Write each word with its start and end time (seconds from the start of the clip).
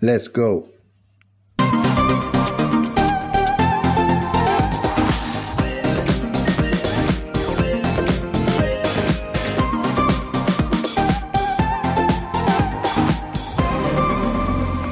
let's 0.00 0.28
go. 0.32 0.68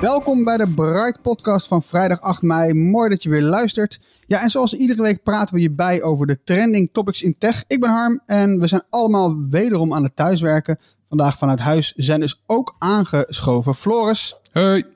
Welkom 0.00 0.44
bij 0.44 0.56
de 0.56 0.69
Bright 0.74 1.22
Podcast 1.22 1.66
van 1.66 1.83
vrijdag 1.83 2.20
8 2.20 2.42
mei. 2.42 2.72
Mooi 2.72 3.08
dat 3.08 3.22
je 3.22 3.30
weer 3.30 3.42
luistert. 3.42 4.00
Ja, 4.27 4.42
en 4.42 4.50
zoals 4.50 4.74
iedere 4.74 5.02
week 5.02 5.22
praten 5.22 5.55
we 5.55 5.61
je 5.61 5.70
bij 5.70 6.02
over 6.02 6.27
de 6.27 6.42
trending 6.44 6.89
topics 6.92 7.22
in 7.22 7.39
tech. 7.39 7.64
Ik 7.66 7.80
ben 7.80 7.91
Harm 7.91 8.22
en 8.27 8.61
we 8.61 8.66
zijn 8.66 8.83
allemaal 8.91 9.36
wederom 9.50 9.94
aan 9.94 10.02
het 10.02 10.16
thuiswerken. 10.16 10.78
Vandaag 11.08 11.39
vanuit 11.39 11.58
huis 11.58 11.92
zijn 11.96 12.20
dus 12.20 12.42
ook 12.46 12.77
aangeschoven 12.78 13.74
Floris. 13.74 14.36
Hey. 14.52 14.93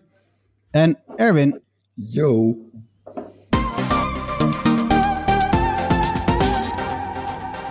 En 0.71 0.99
Erwin. 1.17 1.61
Yo. 1.95 2.57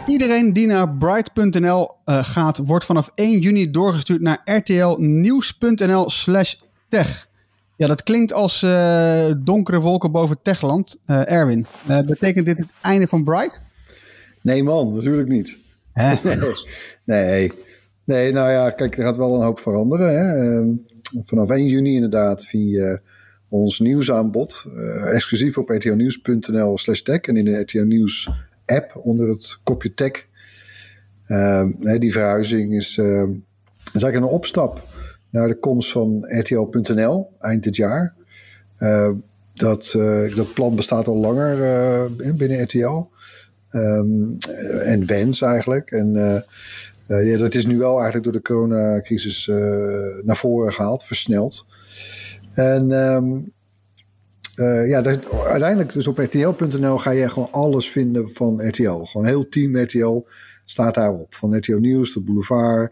Iedereen 0.06 0.54
die 0.54 0.68
naar 0.68 0.90
bright.nl 0.98 1.92
uh, 2.06 2.24
gaat, 2.24 2.58
wordt 2.58 2.86
vanaf 2.86 3.12
1 3.16 3.40
juni 3.40 3.72
doorgestuurd 3.72 4.22
naar 4.22 4.42
rtlnieuws.nl 4.46 6.10
slash 6.10 6.56
tech. 6.90 7.28
Ja, 7.76 7.88
dat 7.88 8.04
klinkt 8.04 8.34
als 8.34 8.62
uh, 8.62 9.32
donkere 9.38 9.80
wolken 9.80 10.12
boven 10.12 10.42
Techland. 10.42 11.00
Uh, 11.08 11.32
Erwin, 11.32 11.66
betekent 12.06 12.46
dit 12.46 12.58
het 12.58 12.70
einde 12.82 13.08
van 13.08 13.24
Bright? 13.24 13.62
Nee 14.42 14.64
man, 14.64 14.94
natuurlijk 14.94 15.28
niet. 15.28 15.58
nee, 15.94 16.20
nee. 17.04 17.52
Nee, 18.04 18.32
nou 18.32 18.52
ja, 18.52 18.70
kijk, 18.70 18.98
er 18.98 19.04
gaat 19.04 19.18
wel 19.18 19.36
een 19.36 19.42
hoop 19.42 19.60
veranderen. 19.60 20.18
Hè. 20.18 20.62
Vanaf 21.26 21.50
1 21.50 21.68
juni 21.68 21.94
inderdaad 21.94 22.46
via 22.46 23.00
ons 23.50 23.80
nieuwsaanbod. 23.80 24.66
exclusief 25.06 25.58
op 25.58 25.70
rtlnieuws.nl 25.70 26.78
slash 26.78 27.02
tech. 27.02 27.22
En 27.22 27.38
in 27.38 27.46
de 27.46 27.60
RTL 27.60 27.84
Nieuws 27.84 28.30
app 28.66 28.96
onder 29.04 29.30
het 29.30 29.58
kopje 29.64 29.94
tech. 29.94 30.26
die 32.00 32.12
verhuizing 32.12 32.76
is, 32.76 32.98
is 32.98 34.02
eigenlijk 34.02 34.16
een 34.16 34.24
opstap 34.24 34.88
naar 35.30 35.48
de 35.48 35.60
komst 35.60 35.92
van 35.92 36.26
RTL.nl 36.40 37.30
eind 37.40 37.64
dit 37.64 37.76
jaar. 37.76 38.14
Dat, 39.54 39.92
dat 40.36 40.54
plan 40.54 40.76
bestaat 40.76 41.08
al 41.08 41.18
langer 41.18 42.36
binnen 42.36 42.64
RTL. 42.64 43.06
Um, 43.72 44.38
en 44.84 45.06
wens 45.06 45.42
eigenlijk. 45.42 45.92
En 45.92 46.44
ja, 47.08 47.38
dat 47.38 47.56
is 47.56 47.66
nu 47.66 47.78
wel 47.78 47.94
eigenlijk 47.94 48.24
door 48.24 48.34
de 48.34 48.42
coronacrisis 48.42 49.48
naar 50.24 50.38
voren 50.38 50.74
gehaald, 50.74 51.04
versneld. 51.04 51.66
En 52.54 52.92
um, 52.92 53.54
ja, 54.88 55.02
dat, 55.02 55.32
uiteindelijk 55.46 55.94
dus 55.94 56.08
op 56.08 56.18
RTL.nl 56.18 56.98
ga 56.98 57.12
je 57.12 57.30
gewoon 57.30 57.52
alles 57.52 57.90
vinden 57.90 58.30
van 58.30 58.68
RTL. 58.68 59.04
Gewoon 59.04 59.28
heel 59.28 59.50
team 59.50 59.78
RTL 59.78 60.26
staat 60.66 60.96
daarop. 60.96 61.36
Van 61.36 61.58
RTL 61.58 61.78
Nieuws, 61.78 62.14
de 62.14 62.22
Boulevard, 62.22 62.92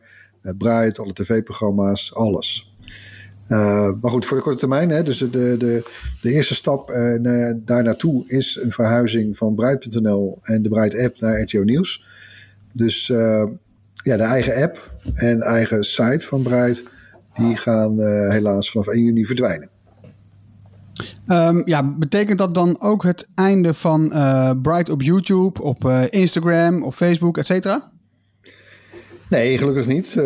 Bright, 0.58 1.00
alle 1.00 1.14
tv-programma's, 1.14 2.14
alles. 2.14 2.76
Maar 3.48 4.12
goed, 4.12 4.26
voor 4.26 4.38
de 4.38 4.44
korte 4.44 4.60
termijn, 4.60 4.90
hè, 4.90 5.04
dus 5.04 5.18
de, 5.18 5.30
de, 5.30 5.84
de 6.22 6.32
eerste 6.32 6.56
stap 6.56 6.88
daar 7.56 7.84
naartoe 7.84 8.24
is 8.28 8.60
een 8.62 8.72
verhuizing 8.72 9.38
van 9.38 9.56
Bright.nl 9.56 10.38
en 10.42 10.62
de 10.62 10.70
Bright 10.70 11.00
app 11.00 11.20
naar 11.20 11.42
RTO 11.42 11.64
Nieuws. 11.64 12.06
Dus 12.74 13.14
ja, 14.06 14.18
de 14.18 14.24
eigen 14.24 14.64
app 14.64 14.92
en 15.14 15.42
eigen 15.42 15.84
site 15.84 16.26
van 16.26 16.42
Bright, 16.42 16.84
die 17.38 17.58
gaan 17.58 18.00
helaas 18.32 18.72
vanaf 18.72 18.88
1 18.88 19.04
juni 19.04 19.26
verdwijnen. 19.26 19.70
Um, 21.28 21.62
ja, 21.66 21.94
betekent 21.96 22.38
dat 22.38 22.54
dan 22.54 22.82
ook 22.82 23.04
het 23.04 23.28
einde 23.36 23.74
van 23.74 24.08
Bright 24.62 24.90
op 24.90 25.02
YouTube, 25.02 25.62
op 25.62 25.90
Instagram, 26.10 26.84
op 26.84 26.94
Facebook, 26.94 27.38
et 27.38 27.46
cetera? 27.46 27.92
Nee, 29.30 29.58
gelukkig 29.58 29.88
niet. 29.88 30.16
Uh, 30.18 30.24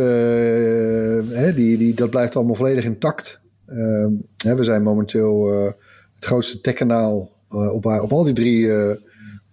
hè, 1.29 1.53
die, 1.53 1.77
die, 1.77 1.93
dat 1.93 2.09
blijft 2.09 2.35
allemaal 2.35 2.55
volledig 2.55 2.83
intact. 2.83 3.41
Uh, 3.67 4.07
hè, 4.37 4.55
we 4.55 4.63
zijn 4.63 4.83
momenteel 4.83 5.53
uh, 5.53 5.71
het 6.15 6.25
grootste 6.25 6.61
techkanaal 6.61 7.31
op, 7.49 7.85
op 7.85 8.11
al 8.11 8.23
die 8.23 8.33
drie 8.33 8.71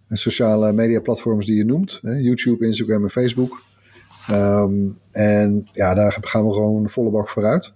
sociale 0.09 0.73
media 0.73 1.01
platforms 1.01 1.47
die 1.47 1.57
je 1.57 1.65
noemt. 1.65 1.99
Hè, 2.03 2.15
YouTube, 2.15 2.67
Instagram 2.67 3.03
en 3.03 3.11
Facebook. 3.11 3.63
Um, 4.31 4.99
en 5.11 5.69
ja, 5.73 5.95
daar 5.95 6.17
gaan 6.21 6.47
we 6.47 6.53
gewoon 6.53 6.89
volle 6.89 7.11
bak 7.11 7.29
vooruit. 7.29 7.73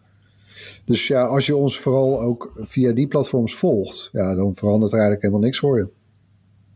Dus 0.85 1.07
ja, 1.07 1.25
als 1.25 1.47
je 1.47 1.57
ons 1.57 1.79
vooral 1.79 2.21
ook 2.21 2.53
via 2.57 2.93
die 2.93 3.09
platforms 3.09 3.55
volgt, 3.55 4.09
ja, 4.13 4.35
dan 4.35 4.55
verandert 4.55 4.93
er 4.93 4.99
eigenlijk 4.99 5.23
helemaal 5.23 5.45
niks 5.45 5.59
voor 5.59 5.79
je. 5.79 5.89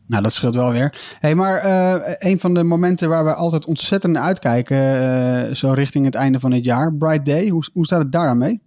Nou, 0.07 0.23
dat 0.23 0.33
scheelt 0.33 0.55
wel 0.55 0.73
weer. 0.73 1.17
hey, 1.21 1.35
maar 1.35 1.65
uh, 1.65 2.15
een 2.19 2.41
van 2.41 2.55
de 2.55 2.65
momenten 2.65 3.09
waar 3.09 3.25
we 3.25 3.35
altijd 3.35 3.67
ontzettend 3.67 4.13
naar 4.13 4.23
uitkijken, 4.23 4.77
uh, 4.77 5.55
zo 5.55 5.73
richting 5.73 6.05
het 6.05 6.15
einde 6.15 6.41
van 6.41 6.53
het 6.53 6.65
jaar, 6.65 6.95
Bright 6.95 7.27
Day, 7.27 7.49
hoe, 7.49 7.65
hoe 7.73 7.87
staat 7.87 8.03
het 8.03 8.13
daar 8.13 8.29
aan 8.29 8.39
mee? 8.39 8.63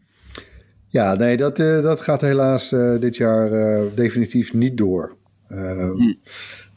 Ja, 0.88 1.16
nee, 1.16 1.38
dat, 1.38 1.60
uh, 1.60 1.82
dat 1.82 2.02
gaat 2.02 2.22
helaas 2.22 2.70
dit 3.00 3.18
jaar 3.18 3.50
definitief 3.96 4.54
niet 4.54 4.78
door. 4.78 5.16
Hm. 5.48 6.14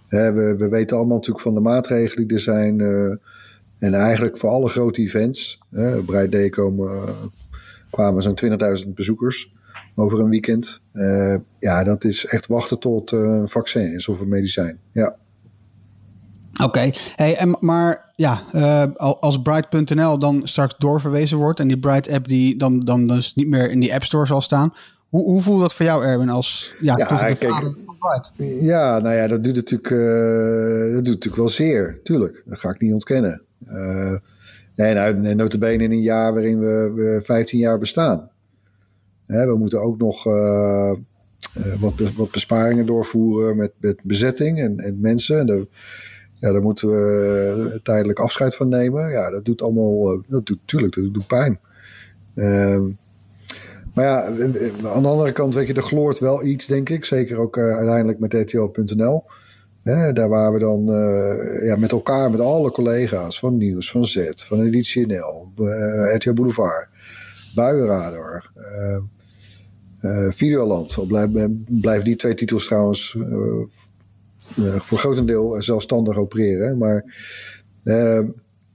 we, 0.09 0.55
we 0.59 0.69
weten 0.69 0.97
allemaal 0.97 1.17
natuurlijk 1.17 1.45
van 1.45 1.55
de 1.55 1.61
maatregelen 1.61 2.27
die 2.27 2.37
er 2.37 2.43
zijn. 2.43 2.79
En 3.81 3.95
eigenlijk 3.95 4.39
voor 4.39 4.51
alle 4.51 4.69
grote 4.69 5.01
events, 5.01 5.59
Bright 6.07 6.33
Day 6.33 6.49
komen, 6.49 7.07
kwamen 7.91 8.23
zo'n 8.23 8.39
20.000 8.85 8.89
bezoekers 8.95 9.53
over 9.95 10.21
een 10.21 10.29
weekend. 10.29 10.81
Uh, 10.93 11.37
ja, 11.59 11.85
dat 11.85 12.05
is 12.05 12.27
echt 12.27 12.47
wachten 12.47 12.79
tot 12.79 13.13
uh, 13.13 13.21
een 13.21 13.49
vaccin 13.49 13.95
is 13.95 14.09
of 14.09 14.21
een 14.21 14.29
medicijn. 14.29 14.79
Ja. 14.93 15.17
Oké, 16.53 16.65
okay. 16.65 16.95
hey, 17.17 17.37
en, 17.37 17.57
maar 17.61 18.13
ja, 18.17 18.43
uh, 18.55 18.85
als 18.97 19.43
Bright.nl 19.43 20.19
dan 20.19 20.41
straks 20.45 20.75
doorverwezen 20.79 21.39
wordt 21.39 21.61
en 21.61 21.69
die 21.69 21.79
Bright-app 21.79 22.29
die 22.29 22.57
dan, 22.57 22.81
dan 22.81 23.07
dus 23.07 23.35
niet 23.35 23.49
meer 23.49 23.71
in 23.71 23.81
die 23.81 23.95
App 23.95 24.05
Store 24.05 24.27
zal 24.27 24.41
staan, 24.41 24.75
hoe, 25.09 25.25
hoe 25.25 25.43
voelt 25.43 25.61
dat 25.61 25.75
voor 25.75 25.87
jou, 25.87 26.05
Erwin, 26.05 26.29
als 26.29 26.75
ja, 26.81 26.95
ja 26.97 27.07
kijk, 27.07 27.43
Ja, 28.61 28.99
nou 28.99 29.15
ja, 29.15 29.27
dat 29.27 29.45
doet 29.45 29.55
natuurlijk, 29.55 29.89
dat 30.95 31.05
doet 31.05 31.15
natuurlijk 31.15 31.37
wel 31.37 31.49
zeer, 31.49 32.01
tuurlijk. 32.03 32.43
Dat 32.47 32.59
ga 32.59 32.71
ik 32.71 32.81
niet 32.81 32.93
ontkennen. 32.93 33.43
Uh, 33.69 34.17
nee, 34.77 34.95
nou, 34.95 35.35
notabene 35.35 35.83
in 35.83 35.93
een 35.93 36.03
jaar 36.03 36.33
waarin 36.33 36.59
we, 36.59 36.93
we 36.95 37.21
15 37.25 37.59
jaar 37.59 37.79
bestaan. 37.79 38.31
Hè, 39.27 39.47
we 39.47 39.57
moeten 39.57 39.83
ook 39.83 39.99
nog 39.99 40.27
uh, 40.27 40.93
wat, 41.81 41.95
wat 42.17 42.31
besparingen 42.31 42.87
doorvoeren 42.87 43.57
met, 43.57 43.73
met 43.81 43.99
bezetting 44.03 44.61
en, 44.61 44.79
en 44.79 45.01
mensen. 45.01 45.39
En 45.49 45.69
ja, 46.35 46.53
daar 46.53 46.63
moeten 46.63 46.89
we 46.89 47.81
tijdelijk 47.83 48.19
afscheid 48.19 48.57
van 48.57 48.69
nemen. 48.69 49.11
Ja, 49.11 49.31
dat 49.31 49.45
doet 49.45 49.63
allemaal, 49.63 50.23
dat 50.29 50.47
doet 50.47 50.59
natuurlijk, 50.61 50.95
dat 50.95 51.15
doet 51.15 51.27
pijn. 51.27 51.61
Uh, 52.35 52.81
maar 53.95 54.05
ja, 54.05 54.25
aan 54.25 55.03
de 55.03 55.09
andere 55.09 55.33
kant, 55.33 55.55
weet 55.55 55.67
je, 55.67 55.75
er 55.75 55.83
gloort 55.83 56.19
wel 56.19 56.45
iets, 56.45 56.67
denk 56.67 56.89
ik. 56.89 57.05
Zeker 57.05 57.39
ook 57.39 57.59
uiteindelijk 57.59 58.19
met 58.19 58.33
Daar 59.83 60.29
waar 60.29 60.53
we 60.53 60.59
dan 60.59 60.91
uh, 60.91 61.67
ja, 61.67 61.77
met 61.77 61.93
elkaar, 61.93 62.31
met 62.31 62.41
alle 62.41 62.71
collega's 62.71 63.39
van 63.39 63.57
Nieuws, 63.57 63.91
van 63.91 64.05
Z, 64.05 64.31
van 64.37 64.63
Editie 64.63 65.07
NL, 65.07 65.53
uh, 65.59 66.15
RTL 66.15 66.33
Boulevard, 66.33 66.89
Buienradar, 67.55 68.51
Videoland. 70.31 70.97
Al 70.97 71.07
blijven, 71.07 72.05
die 72.05 72.17
twee 72.17 72.35
titels 72.35 72.67
trouwens 72.67 73.19
voor 74.57 74.99
grotendeel 74.99 75.63
zelfstandig 75.63 76.17
opereren. 76.17 76.79
Maar 76.79 77.05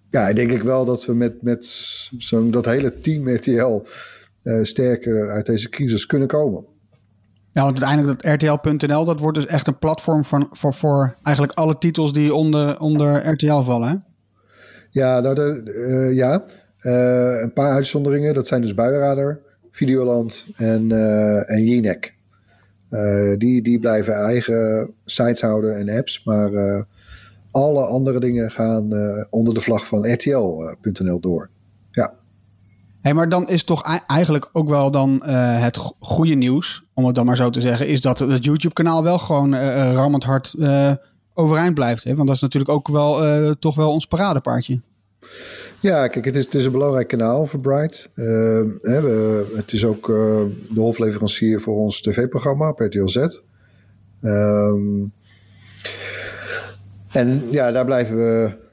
ja, 0.10 0.34
denk 0.34 0.52
ik 0.52 0.62
wel 0.62 0.86
dat 0.86 1.06
we 1.06 1.14
met, 1.14 1.42
met 1.42 1.68
dat 2.50 2.66
hele 2.66 3.00
team 3.00 3.30
RTL 3.30 3.82
sterker 4.62 5.30
uit 5.30 5.46
deze 5.46 5.70
crisis 5.70 6.06
kunnen 6.06 6.28
komen. 6.28 6.66
Ja, 7.56 7.64
want 7.64 7.84
uiteindelijk 7.84 8.22
dat 8.22 8.34
RTL.nl, 8.34 9.06
dat 9.06 9.20
wordt 9.20 9.38
dus 9.38 9.48
echt 9.48 9.68
een 9.68 9.80
platform 9.80 10.26
van, 10.26 10.50
voor, 10.52 10.74
voor 10.74 11.16
eigenlijk 11.24 11.58
alle 11.58 11.78
titels 11.78 12.14
die 12.14 12.34
onder, 12.34 12.80
onder 12.80 13.30
RTL 13.30 13.62
vallen. 13.62 13.90
Hè? 13.90 13.96
Ja, 14.90 15.20
nou 15.20 15.36
de, 15.36 15.62
uh, 15.66 16.16
ja. 16.16 16.44
Uh, 16.82 17.42
een 17.42 17.54
paar 17.54 17.72
uitzonderingen. 17.72 18.34
Dat 18.34 18.48
zijn 18.48 18.62
dus 18.62 18.74
Buienradar, 18.74 19.40
Videoland 19.72 20.46
en, 20.56 20.90
uh, 20.90 21.52
en 21.52 21.64
Jinek. 21.64 22.14
die, 23.38 23.62
die 23.62 23.80
blijven 23.80 24.14
eigen 24.14 24.94
sites 25.06 25.42
houden 25.42 25.78
en 25.78 25.90
apps. 25.90 26.24
Maar 26.24 26.86
alle 27.52 27.86
andere 27.86 28.20
dingen 28.20 28.52
gaan 28.52 28.90
onder 29.30 29.54
de 29.54 29.62
vlag 29.62 29.88
van 29.88 30.14
RTL.nl 30.14 31.20
door. 31.20 31.50
Hey, 33.06 33.14
maar 33.14 33.30
dan 33.30 33.48
is 33.48 33.64
toch 33.64 34.02
eigenlijk 34.08 34.50
ook 34.52 34.70
wel 34.70 34.92
dan 34.92 35.24
het 35.26 35.78
goede 36.00 36.34
nieuws 36.34 36.84
om 36.94 37.06
het 37.06 37.16
dan 37.16 37.26
maar 37.26 37.36
zo 37.36 37.50
te 37.50 37.62
zeggen, 37.62 37.88
is 37.88 38.02
dat 38.02 38.20
het 38.20 38.46
YouTube-kanaal 38.46 39.04
wel 39.04 39.20
gewoon 39.20 39.54
uh, 39.54 39.94
rammend 39.94 40.24
hard 40.24 40.56
overeind 41.34 41.74
blijft. 41.74 42.04
Hè? 42.04 42.16
Want 42.16 42.28
dat 42.28 42.36
is 42.36 42.42
natuurlijk 42.42 42.72
ook 42.72 42.88
wel 42.88 43.56
toch 43.56 43.76
wel 43.76 43.92
ons 43.92 44.06
paradepaardje. 44.06 44.82
Ja, 45.80 46.08
kijk, 46.08 46.26
het 46.26 46.56
is, 46.56 46.66
een 46.66 46.72
belangrijk 46.72 47.08
kanaal 47.08 47.46
voor 47.46 47.60
Bright. 47.60 48.10
Hè, 48.14 49.02
we, 49.02 49.46
het 49.56 49.72
is 49.72 49.86
ook 49.86 50.08
de 50.08 50.80
hoofdleverancier 50.80 51.62
voor 51.62 51.76
ons 51.76 52.02
tv-programma 52.02 52.70
op 52.70 52.80
RTL 52.80 53.08
Z. 53.08 53.16
Um, 54.24 55.12
en 57.12 57.44
ja, 57.52 57.72
daar 57.72 57.86
blijven 57.86 58.16
we 58.16 58.64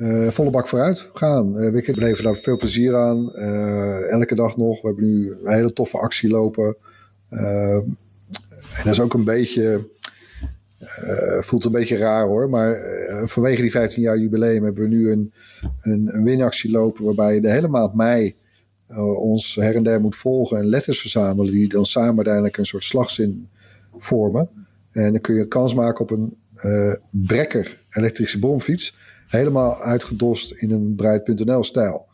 uh, 0.00 0.28
volle 0.28 0.50
bak 0.50 0.68
vooruit 0.68 1.10
gaan. 1.12 1.46
Uh, 1.58 1.72
we 1.72 1.92
beleven 1.94 2.24
daar 2.24 2.36
veel 2.36 2.56
plezier 2.56 2.96
aan. 2.96 3.32
Uh, 3.34 4.10
elke 4.10 4.34
dag 4.34 4.56
nog. 4.56 4.80
We 4.80 4.86
hebben 4.86 5.04
nu 5.04 5.30
een 5.30 5.52
hele 5.52 5.72
toffe 5.72 5.98
actie 5.98 6.30
lopen. 6.30 6.76
En 7.28 7.98
dat 8.84 8.92
is 8.92 9.00
ook 9.00 9.14
een 9.14 9.24
beetje. 9.24 9.88
Voelt 11.40 11.64
een 11.64 11.72
beetje 11.72 11.96
raar 11.96 12.26
hoor. 12.26 12.50
Maar 12.50 12.76
vanwege 13.24 13.62
die 13.62 13.70
15 13.70 14.02
jaar 14.02 14.18
jubileum 14.18 14.64
hebben 14.64 14.82
we 14.82 14.88
nu 14.88 15.10
een, 15.10 15.32
een, 15.80 16.08
een 16.12 16.24
winactie 16.24 16.70
lopen. 16.70 17.04
waarbij 17.04 17.34
je 17.34 17.40
de 17.40 17.50
hele 17.50 17.68
maand 17.68 17.94
mei 17.94 18.34
ons 19.16 19.54
her 19.54 19.74
en 19.74 19.82
der 19.82 20.00
moet 20.00 20.16
volgen. 20.16 20.58
en 20.58 20.66
letters 20.66 21.00
verzamelen. 21.00 21.52
die 21.52 21.68
dan 21.68 21.86
samen 21.86 22.16
uiteindelijk 22.16 22.56
een 22.56 22.66
soort 22.66 22.84
slagzin 22.84 23.48
vormen. 23.96 24.48
En 24.92 25.12
dan 25.12 25.20
kun 25.20 25.34
je 25.34 25.48
kans 25.48 25.74
maken 25.74 26.00
op 26.00 26.10
een 26.10 26.36
brekker 27.10 27.84
elektrische 27.90 28.38
bromfiets. 28.38 28.96
Helemaal 29.30 29.80
uitgedost 29.82 30.52
in 30.52 30.70
een 30.70 30.94
Breid.nl 30.94 31.64
stijl. 31.64 32.08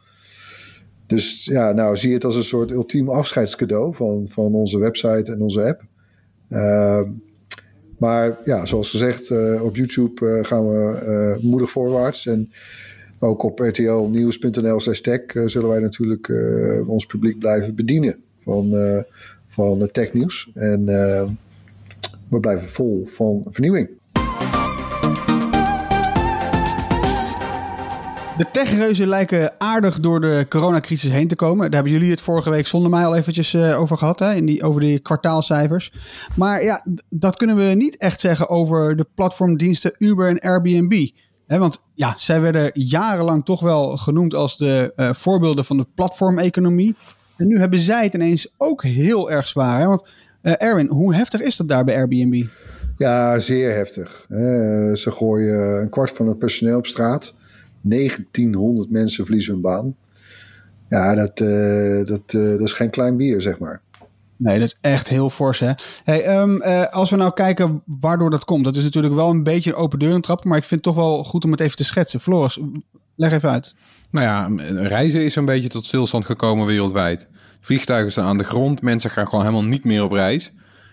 Dus 1.07 1.45
ja, 1.45 1.73
nou 1.73 1.97
zie 1.97 2.09
je 2.09 2.15
het 2.15 2.25
als 2.25 2.37
een 2.37 2.45
soort 2.45 2.71
ultiem 2.71 3.09
afscheidscadeau 3.09 3.95
van, 3.95 4.29
van 4.29 4.55
onze 4.55 4.79
website 4.79 5.33
en 5.33 5.41
onze 5.41 5.63
app. 5.65 5.83
Uh, 6.49 7.03
maar 7.99 8.39
ja, 8.45 8.67
zoals 8.67 8.91
gezegd, 8.91 9.31
uh, 9.31 9.63
op 9.63 9.77
YouTube 9.77 10.27
uh, 10.27 10.45
gaan 10.45 10.69
we 10.69 11.39
moedig 11.43 11.71
voorwaarts. 11.71 12.27
En 12.27 12.53
ook 13.19 13.43
op 13.43 13.59
rtlnieuws.nl 13.59 14.81
slash 14.81 15.01
tech 15.01 15.21
zullen 15.45 15.69
wij 15.69 15.81
natuurlijk 15.81 16.33
ons 16.87 17.07
publiek 17.07 17.39
blijven 17.39 17.75
bedienen 17.75 18.17
van, 18.39 18.75
van 19.49 19.89
technieuws. 19.93 20.51
En 20.55 20.85
we 22.29 22.41
blijven 22.41 22.69
vol 22.69 23.07
van 23.07 23.47
vernieuwing. 23.49 23.89
De 28.37 28.51
techreuzen 28.53 29.09
lijken 29.09 29.53
aardig 29.59 30.01
door 30.01 30.21
de 30.21 30.47
coronacrisis 30.49 31.11
heen 31.11 31.29
te 31.29 31.37
komen. 31.37 31.65
Daar 31.65 31.75
hebben 31.75 31.93
jullie 31.93 32.11
het 32.11 32.21
vorige 32.21 32.51
week 32.51 32.67
zonder 32.67 32.91
mij 32.91 33.07
al 33.07 33.17
eventjes 33.17 33.53
uh, 33.53 33.81
over 33.81 33.99
gehad, 33.99 34.19
hè, 34.19 34.35
in 34.35 34.47
die, 34.47 34.63
over 34.63 34.81
die 34.81 34.99
kwartaalcijfers. 34.99 35.93
Maar 36.35 36.65
ja, 36.65 36.87
dat 37.09 37.37
kunnen 37.37 37.57
we 37.57 37.63
niet 37.63 37.97
echt 37.97 38.21
zeggen 38.21 38.49
over 38.49 38.97
de 38.97 39.07
platformdiensten 39.15 39.95
Uber 39.99 40.29
en 40.29 40.41
Airbnb. 40.41 41.09
Want 41.47 41.83
ja, 41.95 42.15
zij 42.17 42.41
werden 42.41 42.71
jarenlang 42.75 43.45
toch 43.45 43.61
wel 43.61 43.97
genoemd 43.97 44.35
als 44.35 44.57
de 44.57 44.93
uh, 44.97 45.13
voorbeelden 45.13 45.65
van 45.65 45.77
de 45.77 45.87
platformeconomie. 45.95 46.97
En 47.37 47.49
nu 47.49 47.59
hebben 47.59 47.79
zij 47.79 48.05
het 48.05 48.15
ineens 48.15 48.53
ook 48.57 48.83
heel 48.83 49.31
erg 49.31 49.47
zwaar. 49.47 49.81
Hè? 49.81 49.87
Want 49.87 50.09
uh, 50.43 50.53
Erwin, 50.57 50.89
hoe 50.89 51.15
heftig 51.15 51.41
is 51.41 51.57
dat 51.57 51.69
daar 51.69 51.85
bij 51.85 51.97
Airbnb? 51.97 52.45
Ja, 52.97 53.39
zeer 53.39 53.75
heftig. 53.75 54.25
ze 54.99 55.11
gooien 55.11 55.81
een 55.81 55.91
kwart 55.91 56.11
van 56.11 56.29
het 56.29 56.39
personeel 56.39 56.79
op 56.79 56.87
straat. 56.87 57.35
1900 57.89 58.91
mensen 58.91 59.25
verliezen 59.25 59.53
hun 59.53 59.63
baan. 59.63 59.97
Ja, 60.89 61.15
dat, 61.15 61.41
uh, 61.41 62.05
dat, 62.05 62.33
uh, 62.33 62.51
dat 62.51 62.61
is 62.61 62.73
geen 62.73 62.91
klein 62.91 63.17
bier, 63.17 63.41
zeg 63.41 63.59
maar. 63.59 63.83
Nee, 64.37 64.59
dat 64.59 64.69
is 64.69 64.77
echt 64.81 65.09
heel 65.09 65.31
fors, 65.31 65.59
hè. 65.59 65.73
Hey, 66.05 66.41
um, 66.41 66.63
uh, 66.63 66.87
als 66.87 67.11
we 67.11 67.17
nou 67.17 67.33
kijken 67.33 67.83
waardoor 67.85 68.31
dat 68.31 68.45
komt. 68.45 68.65
Dat 68.65 68.77
is 68.77 68.83
natuurlijk 68.83 69.15
wel 69.15 69.31
een 69.31 69.43
beetje 69.43 69.71
een 69.71 69.77
open 69.77 69.99
deur 69.99 70.21
trap. 70.21 70.45
Maar 70.45 70.59
ik 70.59 70.65
vind 70.65 70.85
het 70.85 70.95
toch 70.95 71.05
wel 71.05 71.25
goed 71.25 71.45
om 71.45 71.51
het 71.51 71.61
even 71.61 71.77
te 71.77 71.85
schetsen. 71.85 72.21
Floris, 72.21 72.61
leg 73.17 73.33
even 73.33 73.51
uit. 73.51 73.75
Nou 74.11 74.27
ja, 74.27 74.65
reizen 74.83 75.25
is 75.25 75.37
een 75.37 75.45
beetje 75.45 75.69
tot 75.69 75.85
stilstand 75.85 76.25
gekomen 76.25 76.67
wereldwijd. 76.67 77.29
Vliegtuigen 77.61 78.13
staan 78.13 78.25
aan 78.25 78.39
de 78.39 78.45
grond. 78.45 78.83
Mensen 78.83 79.11
gaan 79.11 79.29
gewoon 79.29 79.45
helemaal 79.45 79.65
niet 79.65 79.85
meer 79.85 80.03
op 80.03 80.13
reis. 80.13 80.53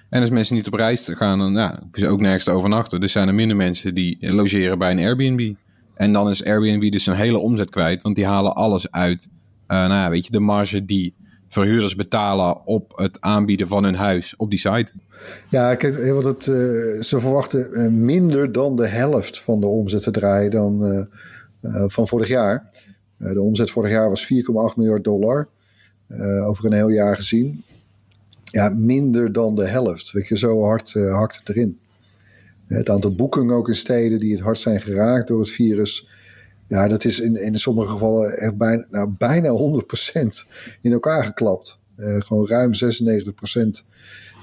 En 0.09 0.21
als 0.21 0.29
mensen 0.29 0.55
niet 0.55 0.67
op 0.67 0.73
reis 0.73 1.09
gaan, 1.11 1.39
dan 1.39 1.53
ja, 1.53 1.77
hoeven 1.81 1.99
ze 1.99 2.07
ook 2.07 2.21
nergens 2.21 2.43
te 2.43 2.51
overnachten. 2.51 2.99
Dus 2.99 3.11
zijn 3.11 3.27
er 3.27 3.33
minder 3.33 3.55
mensen 3.55 3.95
die 3.95 4.33
logeren 4.33 4.77
bij 4.77 4.91
een 4.91 4.99
Airbnb. 4.99 5.53
En 5.93 6.13
dan 6.13 6.29
is 6.29 6.45
Airbnb 6.45 6.91
dus 6.91 7.05
een 7.05 7.15
hele 7.15 7.37
omzet 7.37 7.69
kwijt, 7.69 8.01
want 8.01 8.15
die 8.15 8.25
halen 8.25 8.55
alles 8.55 8.91
uit. 8.91 9.27
Uh, 9.67 9.77
nou 9.77 9.93
ja, 9.93 10.09
weet 10.09 10.25
je, 10.25 10.31
de 10.31 10.39
marge 10.39 10.85
die 10.85 11.15
verhuurders 11.47 11.95
betalen 11.95 12.65
op 12.65 12.91
het 12.95 13.21
aanbieden 13.21 13.67
van 13.67 13.83
hun 13.83 13.95
huis 13.95 14.35
op 14.35 14.49
die 14.49 14.59
site. 14.59 14.91
Ja, 15.49 15.75
kijk, 15.75 16.11
wat 16.13 16.23
het, 16.23 16.45
uh, 16.45 16.55
ze 17.01 17.19
verwachten 17.19 18.05
minder 18.05 18.51
dan 18.51 18.75
de 18.75 18.87
helft 18.87 19.41
van 19.41 19.59
de 19.59 19.65
omzet 19.65 20.01
te 20.01 20.11
draaien 20.11 20.51
dan 20.51 21.07
van 21.87 22.07
vorig 22.07 22.27
jaar. 22.27 22.69
de 23.17 23.41
omzet 23.41 23.71
vorig 23.71 23.91
jaar 23.91 24.09
was 24.09 24.33
4,8 24.33 24.75
miljard 24.75 25.03
dollar, 25.03 25.47
over 26.45 26.65
een 26.65 26.73
heel 26.73 26.89
jaar 26.89 27.15
gezien. 27.15 27.63
Ja, 28.43 28.69
minder 28.69 29.31
dan 29.31 29.55
de 29.55 29.67
helft. 29.67 30.11
Weet 30.11 30.27
je, 30.27 30.37
zo 30.37 30.63
hard 30.63 30.93
hakt 30.93 31.37
het 31.37 31.49
erin. 31.49 31.79
Het 32.67 32.89
aantal 32.89 33.15
boekingen 33.15 33.55
ook 33.55 33.67
in 33.67 33.75
steden 33.75 34.19
die 34.19 34.31
het 34.31 34.41
hard 34.41 34.57
zijn 34.57 34.81
geraakt 34.81 35.27
door 35.27 35.39
het 35.39 35.49
virus. 35.49 36.07
Ja, 36.67 36.87
dat 36.87 37.05
is 37.05 37.19
in, 37.19 37.41
in 37.41 37.59
sommige 37.59 37.91
gevallen 37.91 38.37
echt 38.37 38.57
bijna, 38.57 38.85
nou, 38.91 39.09
bijna 39.17 39.49
100% 39.49 40.27
in 40.81 40.91
elkaar 40.91 41.23
geklapt. 41.23 41.79
Uh, 41.97 42.21
gewoon 42.21 42.47
ruim 42.47 42.71
96% 42.73 42.77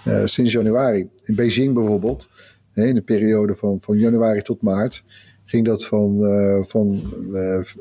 uh, 0.07 0.23
eh, 0.23 0.27
sinds 0.27 0.53
januari. 0.53 1.09
In 1.23 1.35
Beijing 1.35 1.75
bijvoorbeeld, 1.75 2.29
in 2.75 2.95
de 2.95 3.03
periode 3.03 3.57
van, 3.57 3.81
van 3.81 3.99
januari 3.99 4.43
tot 4.43 4.62
maart, 4.62 5.05
ging 5.45 5.67
dat 5.67 5.87
van, 5.87 6.19
uh, 6.21 6.65
van 6.65 7.03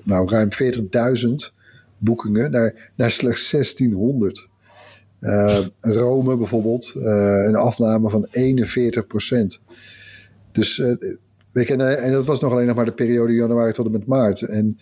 nou, 0.03 0.29
ruim 0.29 0.49
40.000 1.49 1.53
boekingen 1.97 2.51
naar, 2.51 2.91
naar 2.95 3.11
slechts 3.11 3.51
1600. 3.51 4.47
Rome 5.79 6.37
bijvoorbeeld, 6.37 6.91
een 6.95 7.55
afname 7.55 8.09
van 8.09 8.27
41 8.31 9.07
dus 10.59 10.77
uh, 10.77 10.93
weet 11.51 11.69
en, 11.69 12.11
dat 12.11 12.25
was 12.25 12.39
nog 12.39 12.51
alleen 12.51 12.67
nog 12.67 12.75
maar 12.75 12.85
de 12.85 12.91
periode 12.91 13.33
januari 13.33 13.71
tot 13.71 13.85
en 13.85 13.91
met 13.91 14.05
maart. 14.05 14.41
En 14.41 14.79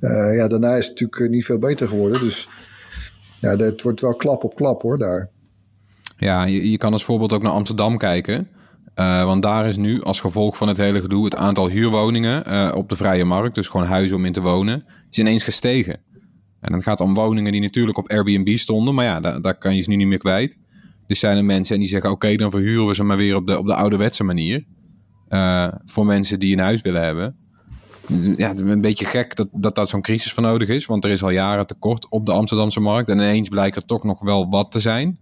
uh, 0.00 0.36
ja, 0.36 0.48
daarna 0.48 0.74
is 0.74 0.86
het 0.86 1.00
natuurlijk 1.00 1.32
niet 1.32 1.44
veel 1.44 1.58
beter 1.58 1.88
geworden. 1.88 2.20
Dus 2.20 2.48
ja, 3.40 3.56
het 3.56 3.82
wordt 3.82 4.00
wel 4.00 4.14
klap 4.14 4.44
op 4.44 4.54
klap 4.54 4.82
hoor, 4.82 4.96
daar. 4.96 5.30
Ja, 6.18 6.44
je, 6.44 6.70
je 6.70 6.78
kan 6.78 6.92
als 6.92 7.04
voorbeeld 7.04 7.32
ook 7.32 7.42
naar 7.42 7.52
Amsterdam 7.52 7.98
kijken. 7.98 8.48
Want 8.94 9.42
daar 9.42 9.68
is 9.68 9.76
nu 9.76 10.02
als 10.02 10.20
gevolg 10.20 10.56
van 10.56 10.68
het 10.68 10.76
hele 10.76 11.00
gedoe 11.00 11.24
het 11.24 11.36
aantal 11.36 11.68
huurwoningen 11.68 12.74
op 12.74 12.88
de 12.88 12.96
vrije 12.96 13.24
markt, 13.24 13.54
dus 13.54 13.68
gewoon 13.68 13.86
huizen 13.86 14.16
om 14.16 14.24
in 14.24 14.32
te 14.32 14.40
wonen, 14.40 14.84
is 15.10 15.18
ineens 15.18 15.42
gestegen. 15.42 16.00
En 16.60 16.72
dan 16.72 16.82
gaat 16.82 17.00
om 17.00 17.14
woningen 17.14 17.52
die 17.52 17.60
natuurlijk 17.60 17.98
op 17.98 18.10
Airbnb 18.10 18.56
stonden, 18.56 18.94
maar 18.94 19.04
ja, 19.04 19.20
daar, 19.20 19.40
daar 19.40 19.58
kan 19.58 19.74
je 19.74 19.82
ze 19.82 19.88
nu 19.88 19.96
niet 19.96 20.06
meer 20.06 20.18
kwijt. 20.18 20.58
Dus 21.06 21.18
zijn 21.18 21.36
er 21.36 21.44
mensen 21.44 21.74
en 21.74 21.80
die 21.80 21.90
zeggen: 21.90 22.10
oké, 22.10 22.36
dan 22.36 22.50
verhuren 22.50 22.86
we 22.86 22.94
ze 22.94 23.02
maar 23.02 23.16
weer 23.16 23.36
op 23.36 23.46
de, 23.46 23.58
op 23.58 23.66
de 23.66 23.74
ouderwetse 23.74 24.24
manier. 24.24 24.64
Uh, 25.28 25.68
voor 25.84 26.06
mensen 26.06 26.38
die 26.38 26.52
een 26.52 26.62
huis 26.62 26.82
willen 26.82 27.02
hebben. 27.02 27.36
Ja, 28.36 28.48
het 28.48 28.60
is 28.60 28.70
een 28.70 28.80
beetje 28.80 29.04
gek 29.04 29.36
dat, 29.36 29.48
dat 29.52 29.74
daar 29.74 29.86
zo'n 29.86 30.02
crisis 30.02 30.32
voor 30.32 30.42
nodig 30.42 30.68
is. 30.68 30.86
Want 30.86 31.04
er 31.04 31.10
is 31.10 31.22
al 31.22 31.30
jaren 31.30 31.66
tekort 31.66 32.08
op 32.08 32.26
de 32.26 32.32
Amsterdamse 32.32 32.80
markt. 32.80 33.08
En 33.08 33.18
ineens 33.18 33.48
blijkt 33.48 33.76
er 33.76 33.84
toch 33.84 34.04
nog 34.04 34.20
wel 34.20 34.48
wat 34.48 34.72
te 34.72 34.80
zijn. 34.80 35.18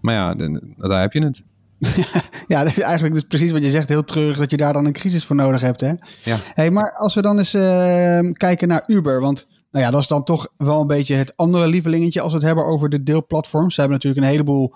Maar 0.00 0.14
ja, 0.14 0.34
daar 0.76 1.00
heb 1.00 1.12
je 1.12 1.24
het. 1.24 1.42
ja, 2.48 2.62
dat 2.62 2.66
is 2.66 2.80
eigenlijk 2.80 3.14
dus 3.14 3.22
precies 3.22 3.52
wat 3.52 3.64
je 3.64 3.70
zegt. 3.70 3.88
Heel 3.88 4.04
treurig 4.04 4.36
dat 4.36 4.50
je 4.50 4.56
daar 4.56 4.72
dan 4.72 4.84
een 4.84 4.92
crisis 4.92 5.24
voor 5.24 5.36
nodig 5.36 5.60
hebt. 5.60 5.80
Hè? 5.80 5.92
Ja. 6.22 6.36
Hey, 6.54 6.70
maar 6.70 6.92
als 6.92 7.14
we 7.14 7.22
dan 7.22 7.38
eens 7.38 7.54
uh, 7.54 8.32
kijken 8.32 8.68
naar 8.68 8.84
Uber. 8.86 9.20
Want 9.20 9.48
nou 9.70 9.84
ja, 9.84 9.90
dat 9.90 10.00
is 10.00 10.08
dan 10.08 10.24
toch 10.24 10.48
wel 10.56 10.80
een 10.80 10.86
beetje 10.86 11.14
het 11.14 11.36
andere 11.36 11.68
lievelingetje 11.68 12.20
als 12.20 12.32
we 12.32 12.38
het 12.38 12.46
hebben 12.46 12.64
over 12.64 12.88
de 12.88 13.02
deelplatforms. 13.02 13.74
Ze 13.74 13.80
hebben 13.80 13.98
natuurlijk 13.98 14.26
een 14.26 14.32
heleboel 14.32 14.74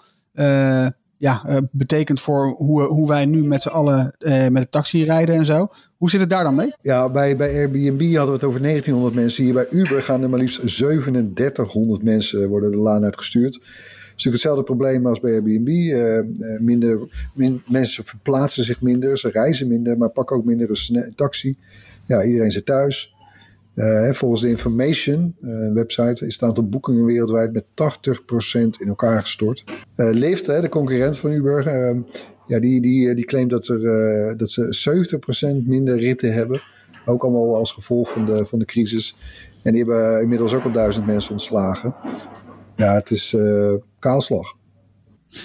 ja, 1.20 1.62
betekent 1.70 2.20
voor 2.20 2.54
hoe, 2.56 2.82
hoe 2.82 3.08
wij 3.08 3.26
nu 3.26 3.44
met 3.44 3.62
z'n 3.62 3.68
allen 3.68 4.14
met 4.50 4.56
de 4.56 4.68
taxi 4.70 5.04
rijden 5.04 5.34
en 5.34 5.44
zo. 5.44 5.68
Hoe 5.96 6.10
zit 6.10 6.20
het 6.20 6.30
daar 6.30 6.44
dan 6.44 6.54
mee? 6.54 6.74
Ja, 6.80 7.10
bij, 7.10 7.36
bij 7.36 7.54
Airbnb 7.54 8.00
hadden 8.00 8.26
we 8.26 8.32
het 8.32 8.44
over 8.44 8.62
1900 8.62 9.14
mensen. 9.14 9.44
Hier 9.44 9.54
bij 9.54 9.66
Uber 9.70 10.02
gaan 10.02 10.22
er 10.22 10.30
maar 10.30 10.38
liefst 10.38 10.60
3700 10.60 12.02
mensen 12.02 12.48
worden 12.48 12.70
de 12.70 12.76
laan 12.76 13.04
uitgestuurd. 13.04 13.54
Het 13.54 13.62
is 13.62 14.24
natuurlijk 14.24 14.42
hetzelfde 14.42 14.62
probleem 14.62 15.06
als 15.06 15.20
bij 15.20 15.32
Airbnb. 15.32 15.68
Uh, 15.68 16.58
minder, 16.60 16.98
mensen 17.66 18.04
verplaatsen 18.04 18.64
zich 18.64 18.80
minder, 18.80 19.18
ze 19.18 19.30
reizen 19.30 19.68
minder, 19.68 19.98
maar 19.98 20.10
pakken 20.10 20.36
ook 20.36 20.44
minder 20.44 20.68
een 20.70 21.12
taxi. 21.16 21.56
Ja, 22.06 22.24
iedereen 22.24 22.50
zit 22.50 22.66
thuis. 22.66 23.14
Uh, 23.74 24.10
volgens 24.10 24.40
de 24.40 24.48
Information, 24.48 25.36
uh, 25.42 25.72
website, 25.72 26.26
is 26.26 26.34
het 26.34 26.42
aantal 26.42 26.68
boekingen 26.68 27.04
wereldwijd 27.04 27.52
met 27.52 27.64
80% 27.64 27.68
in 28.78 28.88
elkaar 28.88 29.20
gestort. 29.20 29.64
Uh, 29.96 30.10
Lyft, 30.10 30.46
de 30.46 30.68
concurrent 30.68 31.18
van 31.18 31.30
Uber, 31.30 31.64
ja, 32.46 32.60
die, 32.60 32.80
die, 32.80 33.14
die 33.14 33.24
claimt 33.24 33.50
dat, 33.50 33.68
er, 33.68 34.36
dat 34.36 34.50
ze 34.50 35.20
70% 35.62 35.66
minder 35.66 35.98
ritten 35.98 36.32
hebben. 36.32 36.62
Ook 37.04 37.22
allemaal 37.22 37.54
als 37.54 37.72
gevolg 37.72 38.10
van 38.10 38.26
de, 38.26 38.46
van 38.46 38.58
de 38.58 38.64
crisis. 38.64 39.16
En 39.62 39.72
die 39.72 39.84
hebben 39.84 40.22
inmiddels 40.22 40.54
ook 40.54 40.64
al 40.64 40.72
duizend 40.72 41.06
mensen 41.06 41.32
ontslagen. 41.32 41.94
Ja, 42.76 42.94
het 42.94 43.10
is 43.10 43.36
kaalslag. 43.98 44.54